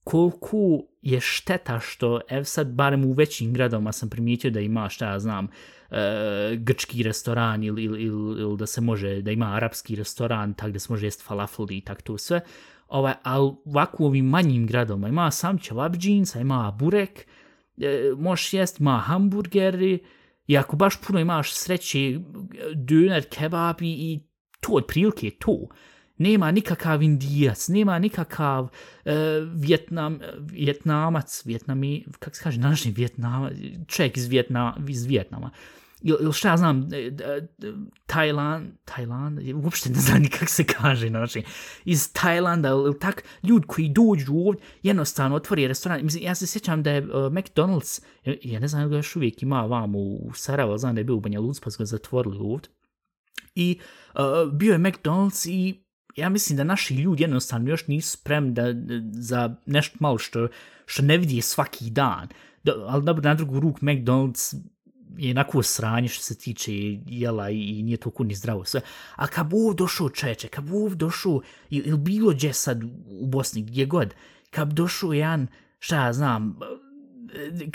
[0.03, 5.09] koliko je šteta što, ev sad, barem u većim gradovima sam primijetio da ima, šta
[5.09, 5.47] ja znam,
[5.91, 10.71] e, grčki restoran ili, ili, ili, ili da se može, da ima arapski restoran, tak
[10.71, 12.41] da se može jest falafel i tak to sve,
[12.87, 17.27] ovaj, ali ovako u ovim manjim gradovima ima sam čevabđinca, ima burek,
[17.77, 19.99] e, možeš jest, ima hamburgeri,
[20.47, 22.19] i ako baš puno imaš sreće, e,
[22.75, 24.19] döner, kebab i, i
[24.59, 25.67] to od prilike to
[26.17, 29.12] nema nikakav indijac, nema nikakav uh,
[29.56, 33.52] vjetnam, e, vjetnamac, vjetnami, kako se kaže, današnji vjetnama,
[33.88, 35.52] čovjek iz, Vjetna, iz Vjetnama.
[36.02, 37.12] Ili il šta ja znam, e,
[38.06, 41.43] Tajland, Tajland, uopšte ne znam ni kako se kaže, znači,
[41.86, 46.84] iz Tajlanda, ili tak, ljudi koji dođu ovdje, jednostavno otvori restoran, mislim, ja se sjećam
[46.84, 48.02] da je uh, McDonald's,
[48.43, 51.19] ja ne znam ga još uvijek ima vam u Sarajevo, znam da je bio u
[51.19, 52.69] Banja Luc, pa su ga zatvorili ovdje,
[53.56, 53.80] i
[54.15, 55.83] uh, bio je McDonald's i
[56.15, 58.63] ja mislim da naši ljudi jednostavno još nisu spremni da,
[59.12, 60.47] za nešto malo što,
[60.86, 62.28] što ne vidi svaki dan.
[62.63, 64.56] Da, ali dobro, na drugu ruku McDonald's
[65.17, 66.71] je jednako sranje što se tiče
[67.08, 68.82] jela i, i nije toliko ni zdravo sve.
[69.15, 73.86] A kad bu došao čeče, kad bu došao, ili bilo gdje sad u Bosni, gdje
[73.86, 74.13] god,
[74.49, 75.47] kad došao jedan,
[75.80, 76.60] šta ja znam,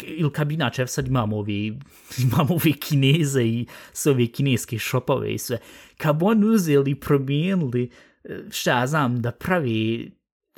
[0.03, 1.67] ili kad inače sad imamo ove,
[2.27, 5.59] imamo ove kineze i sve ove kineske šopove i sve,
[5.97, 7.91] kad on uzeli i promijenili,
[8.51, 10.11] šta ja znam, da pravi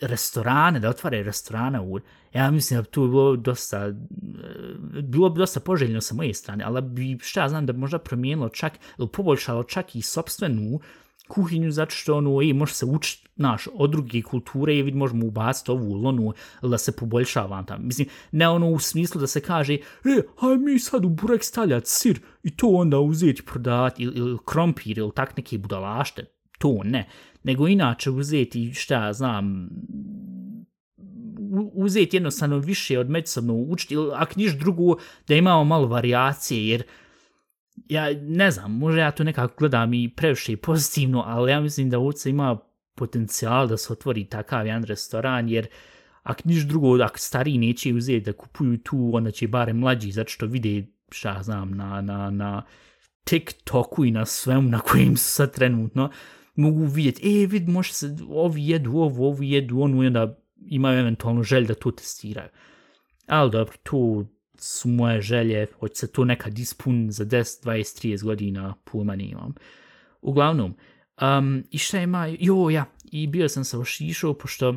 [0.02, 2.00] restorane, da otvare restorane u
[2.32, 3.92] ja mislim da bi tu bilo dosta e,
[5.02, 7.98] bilo bi dosta poželjno sa moje strane, ali bi šta ja znam da bi možda
[7.98, 10.80] promijenilo čak ili poboljšalo čak i sobstvenu
[11.28, 15.26] kuhinju zato što ono i može se učiti naš od druge kulture i vid možemo
[15.26, 17.86] ubaciti ovu lonu da se poboljšava tam.
[17.86, 21.90] Mislim, ne ono u smislu da se kaže e, haj mi sad u burek stavljati
[21.90, 26.39] sir i to onda uzeti prodati ili, ili krompir ili tak neke budalašte.
[26.60, 27.08] To ne.
[27.42, 29.68] Nego inače uzeti, šta ja znam,
[31.72, 36.82] uzeti jednostavno više od međusobno učiti, a ako niš drugu, da imamo malo variacije, jer
[37.88, 41.98] ja ne znam, možda ja to nekako gledam i previše pozitivno, ali ja mislim da
[41.98, 42.58] ovdje ima
[42.94, 45.66] potencijal da se otvori takav jedan restoran, jer
[46.22, 50.30] ako niš drugo, ako stariji neće uzeti da kupuju tu, onda će bare mlađi, zato
[50.30, 52.62] što vide, šta znam, na, na, na
[53.24, 56.10] TikToku i na svemu na kojim su sad trenutno,
[56.60, 60.98] mogu vidjeti, e, vid, može se, ovi jedu ovo, ovi jedu onu, i onda imaju
[60.98, 62.48] eventualno želj da to testiraju.
[63.26, 64.26] Ali dobro, tu
[64.58, 69.54] su moje želje, hoće se to nekad ispun za 10, 20, 30 godina, pojma imam.
[70.20, 70.74] Uglavnom,
[71.22, 74.76] um, i šta ima, jo, ja, i bio sam sa ošišao, pošto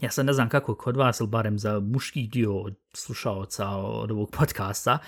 [0.00, 4.10] ja sad ne znam kako kod vas, ili barem za muški dio od slušalca od
[4.10, 4.98] ovog podcasta,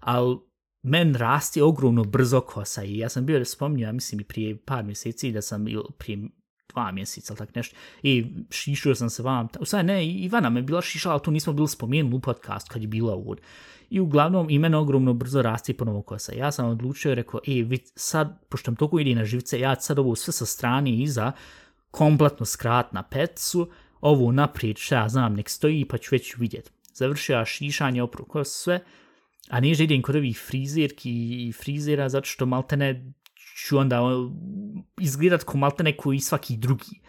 [0.00, 0.38] ali
[0.84, 4.84] men rasti ogromno brzo kosa i ja sam bio da spominjao, mislim i prije par
[4.84, 6.28] mjeseci da sam, ili prije
[6.72, 10.62] dva mjeseca ili tak nešto, i šišao sam se vam, u sve ne, Ivana me
[10.62, 13.40] bila šišala, ali to nismo bili spomenuli u podcast kad je bila uvod.
[13.90, 16.32] I uglavnom i mene ogromno brzo rasti ponovo kosa.
[16.32, 19.80] Ja sam odlučio i rekao, ej, vid, sad, pošto nam toliko ide na živce, ja
[19.80, 21.32] sad ovo sve sa strane iza,
[21.90, 23.70] kompletno skrat na pecu,
[24.00, 26.70] ovo naprijed, šta ja znam, nek stoji pa ću već vidjeti.
[26.94, 28.80] Završio ja šišanje, opru sve,
[29.50, 31.10] a nije da idem kod ovih frizirki
[31.48, 33.12] i frizira zato što maltene
[33.56, 34.00] ću onda
[35.00, 37.00] izgledat ko maltene koji svaki drugi.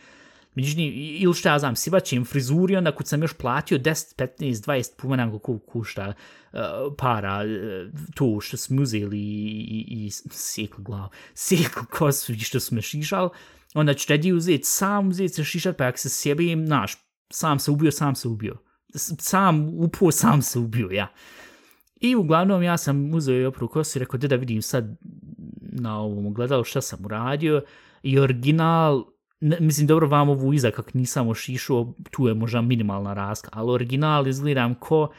[0.56, 4.90] Međutim, ili što ja znam, sivaćem frizuri, onda kod sam još platio 10, 15, 20
[4.98, 6.14] pumena koliko kušta
[6.54, 6.60] uh,
[6.98, 12.60] para, uh, to što smo uzeli i, i, i sjekli glavu, sjekli kosu i što
[12.60, 13.30] smo šišali,
[13.74, 16.94] onda ću redi uzeti, sam uzeti se šišat, pa ako se sjebim, naš,
[17.32, 18.58] sam se ubio, sam se ubio.
[19.20, 21.14] Sam upo, sam se ubio, ja.
[21.96, 24.98] I uglavnom ja sam uzeo i opru kosu i rekao da vidim sad
[25.62, 27.64] na ovom ogledalu šta sam uradio
[28.04, 29.06] i original,
[29.40, 33.72] ne, mislim dobro vam ovu iza kak nisam ošišao, tu je možda minimalna raska, ali
[33.72, 35.14] original izgledam ko,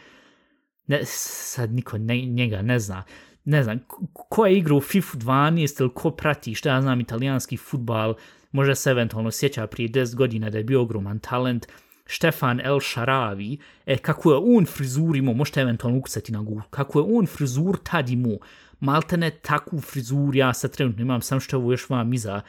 [0.86, 3.04] ne, sad niko ne, njega ne zna,
[3.44, 3.78] ne znam,
[4.12, 8.14] ko je igrao FIFA 12 ili ko prati šta ja znam italijanski futbal,
[8.52, 11.66] možda se eventualno sjeća prije 10 godina da je bio ogroman talent,
[12.06, 16.98] Štefan El Šaravi, e, kako je on frizur imao, možete eventualno ukucati na Google, kako
[16.98, 18.38] je on frizur tad imao,
[18.80, 22.40] maltene takvu frizur, ja sad trenutno imam, sam što ovo još vam iza,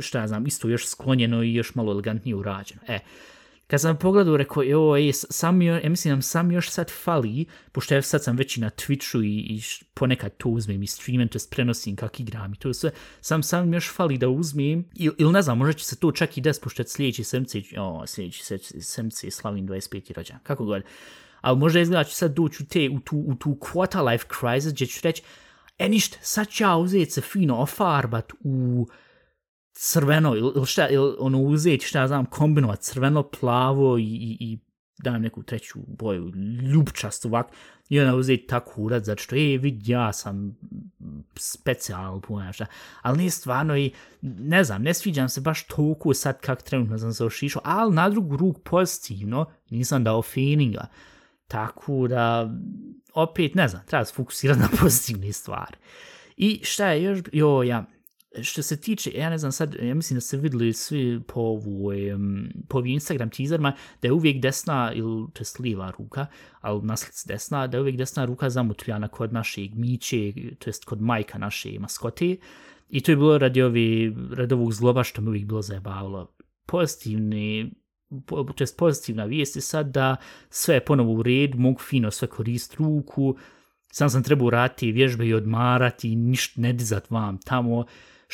[0.00, 2.80] šta ja znam, isto još sklonjeno i još malo elegantnije urađeno.
[2.88, 2.98] E,
[3.74, 7.46] kad sam pogledao, rekao, jo, ej, sam jo, ja mislim, nam sam još sad fali,
[7.72, 9.62] pošto ja sad sam već i na Twitchu i, i
[9.94, 13.92] ponekad to uzmem i streamem, to prenosim kak igram i to sve, sam sam još
[13.92, 16.82] fali da uzmem, ili il ne znam, možda će se to čak i des, pošto
[16.82, 18.42] je sljedeći semci, o, sljedeći
[18.80, 20.16] semci, slavim 25.
[20.16, 20.82] rođan, kako god,
[21.40, 24.72] ali možda izgleda ću sad doći u, te, u, tu, u tu quarter life crisis,
[24.72, 25.22] gdje ću reći,
[25.78, 29.03] e ništa, sad ću ja uzeti se fino ofarbat u Uh,
[29.74, 34.58] crveno, ili šta, ili ono uzeti, šta ja znam, kombinovat crveno, plavo i, i, i
[34.98, 36.32] dajem neku treću boju,
[36.72, 37.46] ljubčast ovak,
[37.88, 40.58] i onda uzeti tako urad, zato što, e, vid, ja sam
[41.36, 42.66] specijal, pojma šta,
[43.02, 47.12] ali nije stvarno i, ne znam, ne sviđam se baš toliko sad kak trenutno sam
[47.12, 50.86] se ošišao, ali na drugu ruku pozitivno, nisam dao feelinga,
[51.46, 52.54] tako da,
[53.14, 55.76] opet, ne znam, treba se fokusirati na pozitivne stvari.
[56.36, 57.84] I šta je još, jo, ja,
[58.42, 62.16] što se tiče, ja ne znam sad, ja mislim da ste videli svi po ovoj,
[62.68, 66.26] po ovim Instagram teaserima, da je uvijek desna ili to lijeva ruka,
[66.60, 71.00] ali naslic desna, da je uvijek desna ruka zamutljana kod našeg miće, to jest kod
[71.00, 72.36] majka naše maskote.
[72.88, 76.34] I to je bilo radi, ovi, radi ovog zloba što mi uvijek bilo zajebavilo.
[76.66, 77.74] Pozitivni,
[78.26, 80.16] po, to jest pozitivna vijest je sad da
[80.50, 83.36] sve je ponovo u red, mogu fino sve korist ruku,
[83.92, 87.84] sam sam trebao rati vježbe i odmarati, ništa ne dizat vam tamo,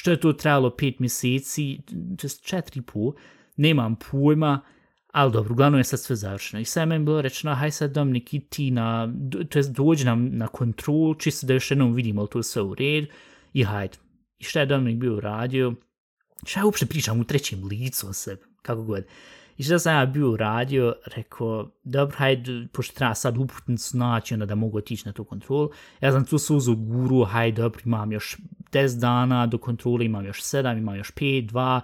[0.01, 1.79] što je to trajalo pet mjeseci,
[2.23, 3.15] just četiri pu,
[3.57, 4.61] nemam pojma,
[5.13, 6.61] Ali dobro, uglavnom je sad sve završeno.
[6.61, 9.13] I sad meni bilo rečeno, haj sad Dominik, i ti na,
[9.49, 13.07] to jest dođi nam na kontrol, čisto da još jednom vidimo, to sve u red,
[13.53, 13.99] i hajde.
[14.39, 15.75] I šta je Dominik bio radio?
[16.45, 19.05] Šta ja uopšte pričam u trećem licu o sebi, kako god.
[19.61, 24.47] I šta sam ja bio uradio, rekao, dobro, hajde, pošto treba sad uputnicu naći, onda
[24.47, 25.71] da mogu otići na tu kontrolu.
[26.01, 28.37] Ja sam tu suzu guru, hajde, dobro, imam još
[28.73, 31.81] 10 dana do kontrole, imam još 7, imam još 5, 2,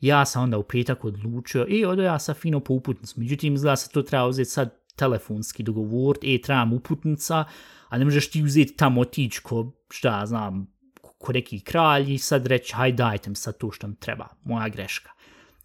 [0.00, 3.20] ja sam onda u petak odlučio i odo ja sa fino po uputnicu.
[3.20, 7.44] Međutim, izgleda se to treba uzeti sad telefonski dogovor, e, trebam uputnica,
[7.88, 10.66] a ne možeš ti uzeti tamo otići ko, šta ja znam,
[11.18, 14.68] ko neki kralj i sad reći, haj dajte mi sad to što mi treba, moja
[14.68, 15.10] greška.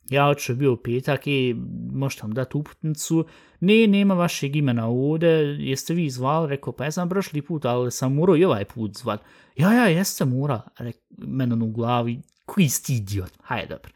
[0.09, 1.55] Ja očeo bio u petak i
[1.91, 3.25] možete vam dati uputnicu.
[3.59, 5.27] Ne, nema vašeg imena ovde,
[5.59, 6.49] jeste vi zvali?
[6.49, 9.21] Rekao, pa ja sam prošli put, ali sam morao i ovaj put zvat.
[9.55, 10.61] Ja, ja, jeste mora.
[10.77, 13.31] Rekao, mene ono u glavi, koji ste idiot.
[13.41, 13.91] Hajde, dobro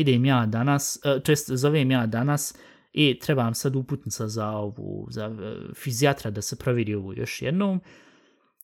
[0.00, 2.54] idem ja danas, e, to jest zovem ja danas
[2.92, 7.80] i trebam sad uputnica za ovu, za e, fizijatra da se provjeri ovu još jednom.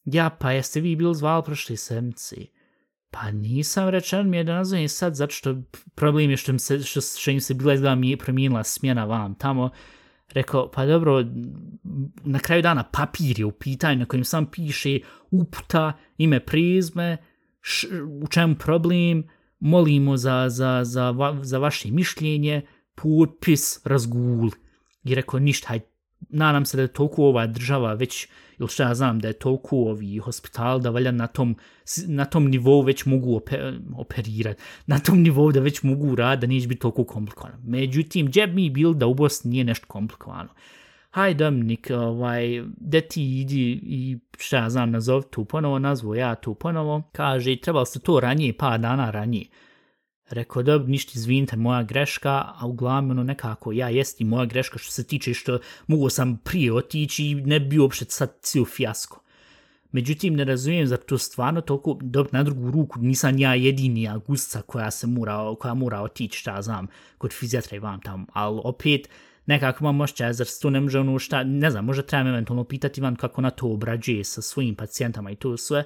[0.04, 2.46] Ja, pa jeste vi bili zvali prošli semci?
[3.14, 5.56] Pa nisam rečen mi je da nazovem sad, zato što
[5.94, 9.04] problem je što im se, što, što im se bila izgleda mi je promijenila smjena
[9.04, 9.70] vam tamo.
[10.32, 11.24] Rekao, pa dobro,
[12.24, 14.98] na kraju dana papir je u pitanju na kojem sam piše
[15.30, 17.16] uputa, ime prizme,
[17.60, 17.88] š,
[18.22, 22.62] u čemu problem, molimo za, za, za, va, za vaše mišljenje,
[22.94, 24.50] potpis, razgul.
[25.04, 25.86] I rekao, ništa, hajde,
[26.28, 29.76] nadam se da je toliko ova država već, ili šta ja znam, da je toliko
[29.76, 31.56] ovi hospital, da valja na tom,
[32.06, 36.52] na tom nivou već mogu oper, operirati, na tom nivou da već mogu raditi, da
[36.52, 37.56] neće biti toliko komplikovano.
[37.64, 40.48] Međutim, džeb mi bil da u Bosni nije nešto komplikovano
[41.14, 46.34] haj Dominik, ovaj, da ti idi i šta ja znam, nazov tu ponovo, nazvo ja
[46.34, 49.46] tu ponovo, kaže, trebalo se to ranije, pa dana ranije.
[50.30, 54.78] Rekao, da ništa izvinite, moja greška, a uglavnom ono nekako, ja jest i moja greška
[54.78, 59.20] što se tiče što mogu sam prije otići i ne bi uopšte sad cijel fijasko.
[59.92, 64.62] Međutim, ne razumijem zar to stvarno toliko, dobro, na drugu ruku, nisam ja jedini agustica
[64.62, 66.86] koja se mora, koja mora otići, šta znam,
[67.18, 69.08] kod fizijatra i vam tam, ali opet,
[69.46, 72.64] nekako imam mošća, zar se to ne može ono šta, ne znam, možda trebam eventualno
[72.64, 75.84] pitati Ivan kako na to obrađuje sa svojim pacijentama i to sve,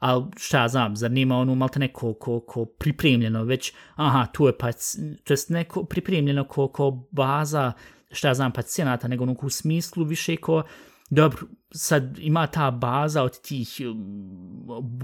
[0.00, 4.46] ali šta ja znam, zar nima ono malo neko ko, ko pripremljeno već, aha, tu
[4.46, 7.72] je pac, to jest neko pripremljeno ko, ko baza,
[8.10, 10.62] šta ja znam, pacijenata, nego ono u smislu više ko,
[11.10, 11.38] dobro,
[11.70, 13.96] sad ima ta baza od tih um,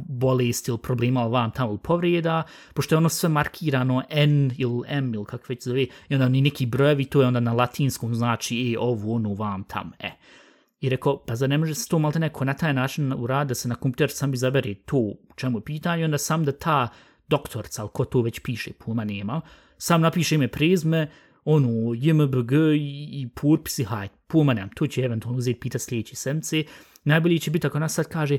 [0.09, 2.42] bolesti ili problema ili vam tamo ili povrijeda,
[2.74, 6.40] pošto je ono sve markirano N ili M ili kako već zove, i onda ni
[6.40, 10.11] neki brojevi, to je onda na latinskom znači e, ovu, onu, vam tam, e.
[10.80, 13.54] I rekao, pa za ne može se to malo neko na taj način uradi da
[13.54, 16.88] se na kompjuter sam izabere to u čemu je pitanje, onda sam da ta
[17.28, 19.40] doktorca, ali ko to već piše, puma nema,
[19.78, 21.10] sam napiše ime prezme,
[21.44, 26.64] ono, JMBG i, i potpisi, hajt, puma nemam, tu će eventualno uzeti pita sljedeći semci,
[27.06, 28.38] Najbolji će biti ako nas sad kaže,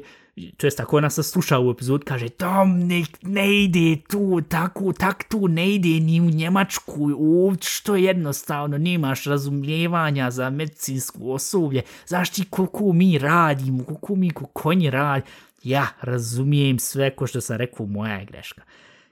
[0.58, 4.94] to jest ako nas sad sluša u epizod, kaže, Tom, ne, ne ide tu, tako,
[4.94, 11.82] tak tu ne ide ni u Njemačku, ovdje što jednostavno, nemaš razumljevanja za medicinsku osoblje,
[12.06, 15.26] zašto koliko mi radimo, koliko mi konji radi,
[15.64, 18.62] ja razumijem sve ko što sam rekao, moja je greška.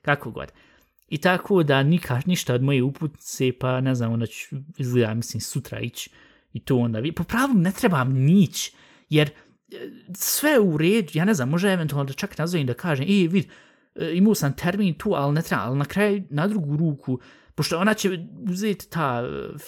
[0.01, 0.51] Kako god.
[1.09, 5.41] I tako da nikaš ništa od moje uputnice, pa ne znam, onda ću izgleda, mislim,
[5.41, 6.09] sutra ići
[6.55, 7.11] i to onda vi.
[7.11, 8.71] Po pravu ne trebam nić,
[9.09, 9.33] jer e,
[10.13, 13.45] sve u redu, ja ne znam, može eventualno da čak nazovim da kažem, i vid,
[13.95, 17.19] e, imao sam termin tu, ali ne treba, ali na kraju, na drugu ruku,
[17.55, 18.09] pošto ona će
[18.49, 19.23] uzeti ta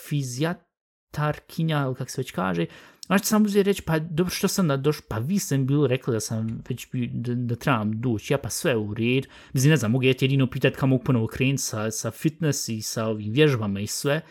[0.08, 2.66] fizijatarkinja, ili kako se već kaže,
[3.08, 6.14] Znači, samo uzeti reći, pa dobro što sam da došao, pa vi sam bilo rekli
[6.14, 9.28] da sam već da, da trebam doći, ja pa sve u red.
[9.54, 12.70] Mislim, ne znam, mogu ja ti jedino pitati kako mogu ponovo krenuti sa, sa fitness
[12.70, 14.22] i sa ovim vježbama i sve,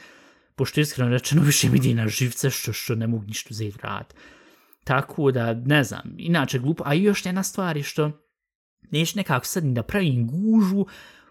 [0.56, 4.14] pošto iskreno rečeno više mi na živce što, što ne mogu ništa uzeti rad.
[4.84, 8.10] Tako da, ne znam, inače glupo, a još jedna stvar je što
[8.90, 10.86] neću nekako sad da pravim gužu,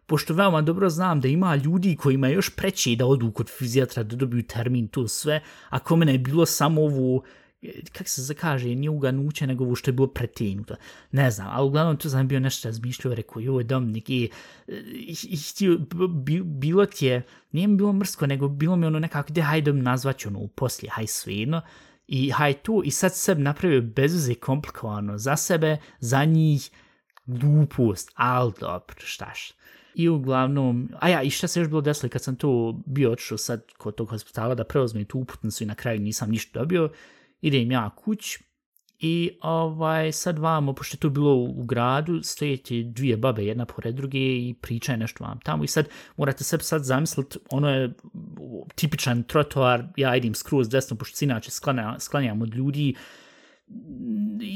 [0.05, 4.15] pošto veoma dobro znam da ima ljudi kojima još preće da odu kod fizijatra da
[4.15, 7.23] dobiju termin to sve, a kome je bilo samo ovo,
[7.91, 10.75] kak se zakaže, nije uganuće, nego ovo što je bilo pretenuto.
[11.11, 14.29] Ne znam, ali uglavnom to sam bio nešto razmišljio, rekao, joj, Dominik, i,
[14.93, 15.15] i,
[15.59, 19.73] i bilo ti je, nije mi bilo mrsko, nego bilo mi ono nekako, gdje hajde
[19.73, 21.61] mi nazvać ono poslije, haj svejedno,
[22.07, 26.69] i haj tu, i sad sebi napravio bezveze komplikovano za sebe, za njih,
[27.25, 29.51] glupost, ali dobro, štaš.
[29.95, 33.37] I uglavnom, a ja, i šta se još bilo desilo kad sam tu bio odšao
[33.37, 36.89] sad kod tog hospitala da preozme tu uputnicu i na kraju nisam ništa dobio,
[37.47, 38.37] idem ja kuć
[38.99, 43.95] i ovaj, sad vamo, pošto je to bilo u gradu, stojete dvije babe, jedna pored
[43.95, 45.87] druge i pričaju nešto vam tamo i sad
[46.17, 47.93] morate se sad zamisliti, ono je
[48.75, 52.95] tipičan trotoar, ja idem skroz desno, pošto se inače sklanja, sklanjam od ljudi,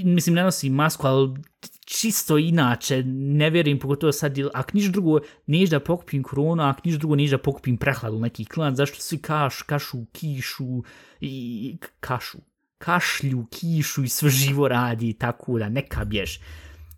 [0.04, 1.38] mislim, ne nosim masku, ali
[1.86, 6.96] čisto inače, ne vjerujem, pogotovo sad, ako niš drugo, neš da pokupim koronu, ako niš
[6.96, 10.84] drugo, neš da pokupim prehladu neki klan, zašto svi kaš, kašu, kišu
[11.22, 12.38] i kašu,
[12.80, 16.40] kašlju, kišu i sve živo radi, tako da neka bješ.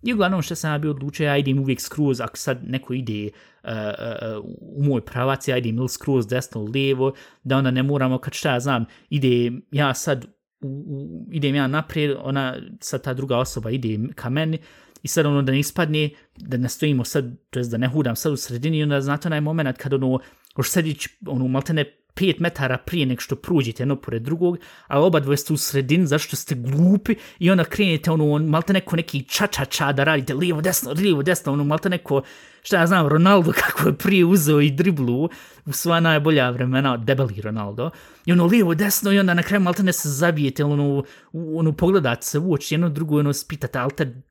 [0.04, 3.30] I uglavnom što sam ja bio odlučio, ja idem uvijek skroz, ako sad neko ide
[3.64, 7.14] uh, uh, u moj pravac, ja idem ili skroz desno ili lijevo,
[7.44, 10.26] da onda ne moramo, kad šta ja znam, ide ja sad
[10.62, 14.60] u, u, idem ja naprijed, ona, sad ta druga osoba ide ka meni,
[15.04, 18.16] i sad ono da ne ispadne, da ne stojimo sad, to jest da ne hudam
[18.16, 20.20] sad u sredini, onda znate onaj moment kad ono,
[20.58, 21.86] još sedić, ono, malte ne
[22.16, 24.58] 5 metara prije nek što pruđite jedno pored drugog,
[24.88, 28.74] a oba dvoje ste u sredini zašto ste glupi i onda krenete ono, on, malte
[28.74, 32.22] neko neki ča-ča-ča da radite lijevo, desno, lijevo, desno, ono, malte neko,
[32.64, 35.30] šta ja znam, Ronaldo kako je prije uzeo i driblu
[35.66, 37.90] u sva najbolja vremena, debeli Ronaldo,
[38.26, 41.04] i ono, lijevo, desno, i onda na kraju malte ne se zabijete, ono,
[41.34, 44.22] ono, pogledate se u oči, jedno drugo, ono, spitate, ali te,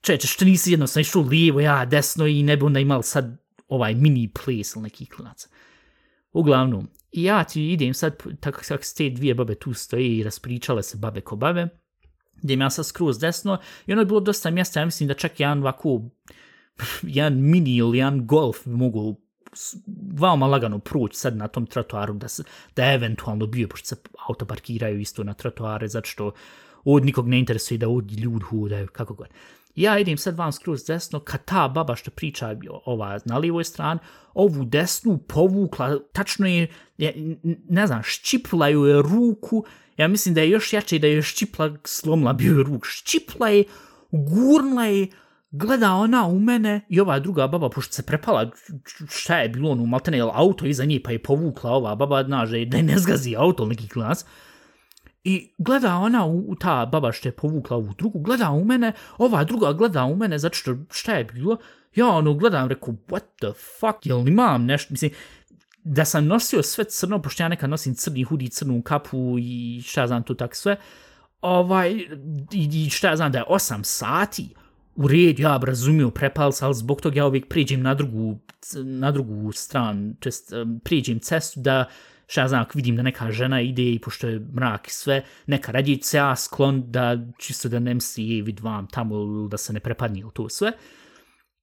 [0.00, 3.94] čeče, što nisi jedno, išao lijevo, ja, desno, i ne bi onda imali sad ovaj
[3.94, 5.48] mini place ili neki klinac.
[6.36, 10.22] Uglavnom, I ja ti idem sad, tako kako se te dvije babe tu stoje i
[10.22, 11.68] raspričale se babe ko babe,
[12.42, 15.40] idem ja sad skroz desno i ono je bilo dosta mjesta, ja mislim da čak
[15.40, 16.02] jedan ovako,
[17.02, 19.16] jedan mini ili jedan golf mogu
[20.12, 22.42] veoma lagano proći sad na tom trotoaru da, se,
[22.76, 23.96] da je eventualno bio, pošto se
[24.28, 26.32] auto parkiraju isto na trotoare, zato što
[26.84, 29.28] od nikog ne interesuje da od ljud hudaju, kako god
[29.76, 34.00] ja idem sad vam skroz desno, kad ta baba što priča ova na lijevoj strani,
[34.34, 36.68] ovu desnu povukla, tačno je,
[36.98, 37.36] je
[37.68, 39.64] ne znam, ščipla ju je ruku,
[39.96, 43.64] ja mislim da je još jače da je ščipla, slomla bio je ruk, ščipla je,
[44.10, 45.06] gurnla je,
[45.50, 48.50] gleda ona u mene i ova druga baba, pošto se prepala,
[49.08, 52.76] šta je bilo ono, maltene, auto iza nje, pa je povukla ova baba, znaš, da
[52.76, 54.26] je ne zgazi auto, neki klas,
[55.28, 59.44] I gleda ona u, ta baba što je povukla ovu drugu, gleda u mene, ova
[59.44, 61.56] druga gleda u mene, zato što šta je bilo?
[61.94, 65.10] Ja ono gledam, reku, what the fuck, jel imam nešto, mislim,
[65.84, 70.06] da sam nosio sve crno, pošto ja nekad nosim crni hudi, crnu kapu i šta
[70.06, 70.76] znam tu tak sve,
[71.40, 71.92] ovaj,
[72.52, 74.54] i, i šta znam da je 8 sati,
[74.94, 78.38] u red, ja razumio, prepal ali zbog toga ja uvijek prijeđem na drugu,
[78.84, 80.52] na drugu stranu, čest,
[80.84, 81.84] prijeđem cestu da,
[82.26, 85.24] šta ja znam, ako vidim da neka žena ide i pošto je mrak i sve,
[85.46, 89.72] neka radije ja sklon da čisto da ne misli je vid vam tamo da se
[89.72, 90.72] ne prepadni u to sve.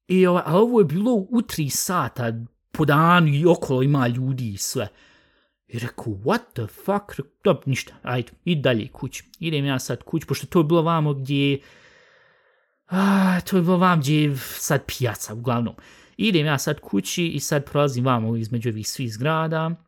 [0.08, 2.32] I ova, a ovo je bilo u tri sata
[2.70, 4.88] po danu i okolo ima ljudi i sve.
[5.66, 7.28] I rekao, what the fuck?
[7.44, 9.24] Dobro, ništa, ajde, i dalje kući.
[9.38, 11.60] Idem ja sad kući, pošto to je bilo vamo gdje...
[12.86, 15.74] A, to je bilo vam gdje je sad pijaca, uglavnom.
[16.16, 19.84] Idem ja sad kući i sad prolazim vamo između ovih svih zgrada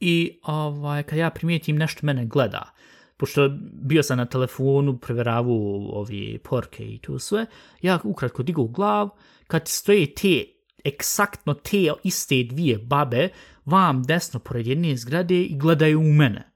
[0.00, 2.72] i ovaj, kad ja primijetim nešto mene gleda,
[3.16, 7.46] pošto bio sam na telefonu, preveravu ovi porke i to sve,
[7.82, 9.08] ja ukratko digu glav,
[9.46, 10.44] kad stoje te,
[10.84, 13.28] eksaktno te iste dvije babe,
[13.64, 16.52] vam desno pored jedne zgrade i gledaju u mene.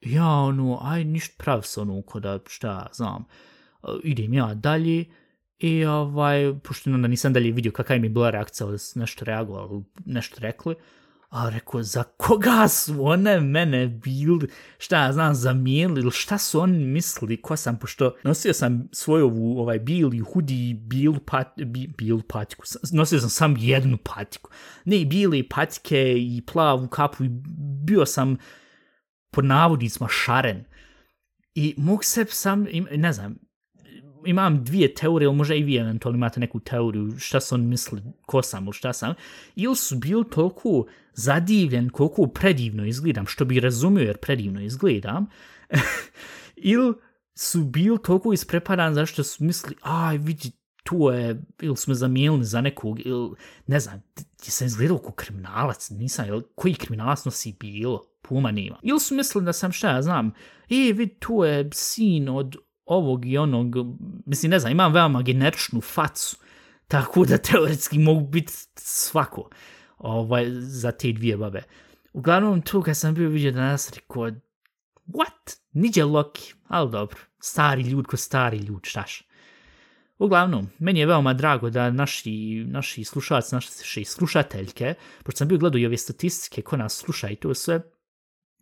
[0.00, 3.24] Ja ono, aj ništa prav se ono, kada šta, znam,
[4.02, 5.04] idem ja dalje,
[5.58, 9.84] I ovaj, pošto onda nisam dalje vidio kakva mi je bila reakcija, da nešto reagovali,
[10.04, 10.74] nešto rekli,
[11.28, 14.48] A rekao, za koga su one mene bili,
[14.78, 19.24] šta ja znam, zamijenili, ili šta su oni mislili, ko sam, pošto nosio sam svoju
[19.24, 22.62] ovu, ovaj, bili hudi, bilu, pat, bi, bilu patiku,
[22.92, 24.50] nosio sam sam jednu patiku,
[24.84, 27.28] ne i bile patike i plavu kapu, i
[27.84, 28.36] bio sam
[29.30, 30.64] po navodnicima šaren.
[31.54, 33.47] I mog se sam, ne znam,
[34.26, 38.02] imam dvije teorije, ili možda i vi eventualno imate neku teoriju šta su on mislili,
[38.26, 39.14] ko sam ili šta sam,
[39.56, 45.26] ili su bili toliko zadivljen koliko predivno izgledam, što bi razumio jer predivno izgledam,
[46.56, 46.94] ili
[47.34, 50.50] su bili toliko ispreparan zašto su mislili, aj vidi,
[50.84, 53.30] tu je, ili smo zamijenili za nekog, ili
[53.66, 54.02] ne znam,
[54.42, 58.76] ti sam izgledao kao kriminalac, nisam, ili koji kriminalac nosi bilo, puma nema.
[58.82, 60.32] Ili su mislili da sam šta, ja znam,
[60.70, 62.56] e, vidi, tu je sin od
[62.88, 63.76] ovog i onog,
[64.26, 66.36] mislim, ne znam, imam veoma generičnu facu,
[66.88, 69.50] tako da teoretski mogu biti svako
[69.98, 71.62] ovaj, za te dvije babe.
[72.12, 74.30] Uglavnom, tu kad sam bio vidio danas, rekao,
[75.06, 75.56] what?
[75.72, 79.22] Niđe Loki, ali dobro, stari ljud ko stari ljud, štaš.
[80.18, 85.78] Uglavnom, meni je veoma drago da naši, naši slušalci, naše slušateljke, pošto sam bio gledao
[85.78, 87.80] i ove statistike ko nas sluša i to sve,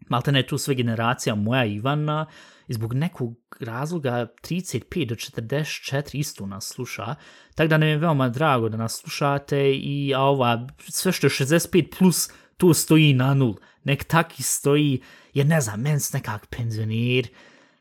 [0.09, 2.27] malte ne tu sve generacija moja Ivana,
[2.69, 7.15] i zbog nekog razloga 35 do 44 isto nas sluša,
[7.55, 11.31] tako da nam je veoma drago da nas slušate i a ova, sve što je
[11.31, 15.01] 65 plus, tu stoji na nul, nek taki stoji,
[15.35, 17.29] jer ne znam, men nekak penzionir,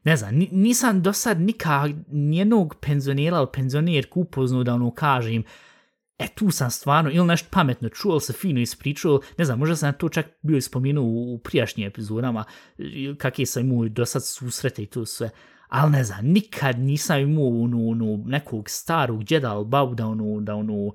[0.03, 5.43] ne znam, nisam do sad nikak nijednog penzionira ili penzionirku upoznu da ono kažem,
[6.19, 9.93] e tu sam stvarno, ili nešto pametno čuo, se fino ispričao, ne znam, možda sam
[9.93, 12.43] to čak bio ispomenuo u, u prijašnjim epizodama,
[13.17, 15.29] kakve sam imao do sad susrete i to sve,
[15.67, 20.41] ali ne znam, nikad nisam imao ono, ono, nekog starog djeda ili babu da ono,
[20.41, 20.91] da ono,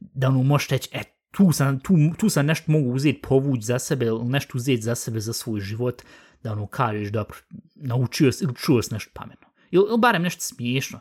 [0.00, 3.78] da ono možeš reći, e, tu sam, tu, tu sam nešto mogu uzeti povući za
[3.78, 6.02] sebe ili nešto uzeti za sebe za svoj život,
[6.42, 7.36] da ono kažeš dobro,
[7.74, 9.48] naučio si ili čuo si nešto pametno.
[9.70, 11.00] Ili, ili barem nešto smiješno.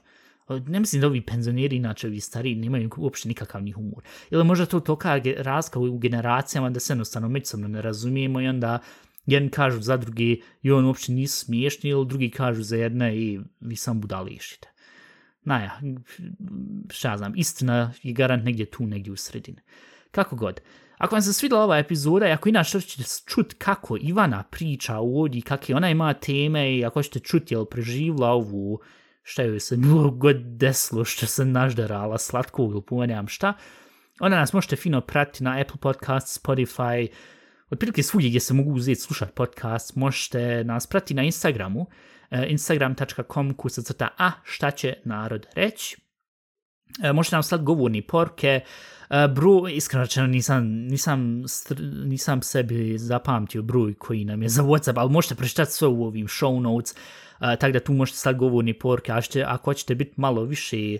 [0.60, 4.04] Ne mislim da ovi penzioneri, inače ovi stari, nemaju uopšte nikakav ni humor.
[4.30, 8.80] Ili možda to toka razka u generacijama da se jednostavno međusobno ne razumijemo i onda
[9.26, 13.39] jedan kažu za drugi i on uopšte nisu smiješni ili drugi kažu za jedne i
[13.60, 14.68] vi sam budališite.
[15.43, 15.80] Naja,
[16.89, 19.62] šta znam, istina je garant negdje tu, negdje u sredini.
[20.12, 20.62] Kako god.
[20.97, 25.41] Ako vam se svidla ova epizoda i ako inače ćete čut kako Ivana priča ovdje,
[25.41, 28.80] kakve ona ima teme i ako ćete čuti jel preživla ovu
[29.24, 29.78] šta joj se
[30.14, 33.54] god desilo, što se naždarala, slatko ili pomenjam šta,
[34.20, 37.08] onda nas možete fino pratiti na Apple Podcast, Spotify,
[37.70, 41.88] otprilike svugdje gdje se mogu uzeti slušati podcast, možete nas pratiti na Instagramu,
[42.32, 46.11] eh, instagram.com kusacrta a šta će narod reći.
[47.04, 48.60] E, možete nam slati govorni porke,
[49.10, 51.44] e, Bru, iskreno rečeno nisam, nisam,
[52.06, 56.28] nisam sebi zapamtio broj koji nam je za Whatsapp, ali možete prečitati sve u ovim
[56.28, 56.96] show notes,
[57.42, 60.98] e, tako da tu možete slati govorni porke, a šte, ako hoćete biti malo više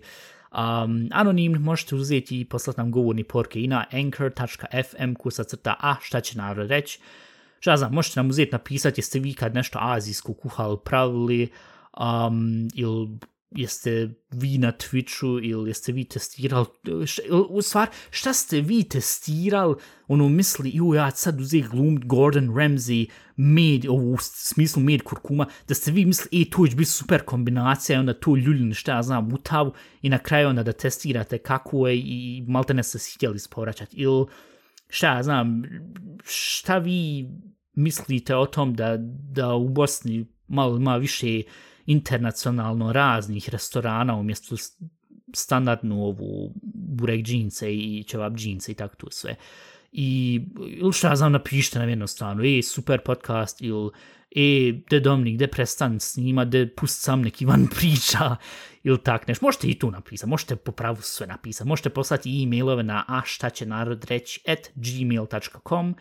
[0.52, 6.22] um, anonimni, možete uzeti i poslati nam govorni porke i na anchor.fm kusacrta a šta
[6.22, 7.00] će narod reći
[7.62, 11.50] šta znam, možete nam uzeti napisati jeste vi kad nešto azijsko kuhali pravili
[12.00, 13.10] um, ili
[13.52, 16.66] jeste vi na Twitchu ili jeste vi testirali,
[17.06, 19.76] šta, u stvar, šta ste vi testirali,
[20.08, 25.74] ono misli, ju ja sad uzeti glum Gordon Ramsay med, u smislu med kurkuma, da
[25.74, 29.04] ste vi misli, e, to će biti super kombinacija i onda to ljuljini, šta ja
[29.04, 29.72] znam, utav
[30.02, 34.26] i na kraju onda da testirate kako je i malte ne se htjeli sporačati ili
[34.88, 35.64] šta ja znam,
[36.24, 37.30] šta vi
[37.74, 38.98] mislite o tom da,
[39.32, 41.42] da u Bosni malo ima više
[41.86, 44.56] internacionalno raznih restorana umjesto
[45.34, 49.36] standardnu ovu burek džince i ćevap džince i tako tu sve.
[49.92, 53.90] I ili šta ja znam, napišite nam jednostavno, e, super podcast, ili
[54.36, 58.36] e, de Dominik, de prestan snima, de pust sam neki van priča,
[58.84, 59.42] ili tak neš.
[59.42, 63.50] Možete i tu napisati, možete po pravu sve napisati, možete poslati e-mailove na a šta
[63.50, 65.96] će narod reći at gmail.com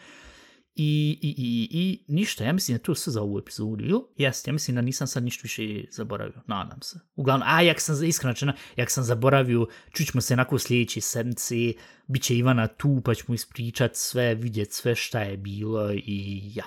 [0.83, 4.09] I, i, i, i ništa, ja mislim da to sve za ovu epizodu.
[4.16, 6.43] Jeste, ja mislim da nisam sad ništa više zaboravio.
[6.47, 7.01] Nadam se.
[7.14, 11.55] Uglavnom, a jak sam, iskreno čena, jak sam zaboravio, čućemo se nakon sljedeće sedmice,
[12.07, 16.64] bit će Ivana tu, pa ćemo ispričat sve, vidjet sve šta je bilo i ja.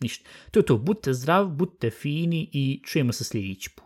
[0.00, 0.28] Ništa.
[0.50, 3.85] To je to, budite zdrav, budite fini i čujemo se sljedeći put.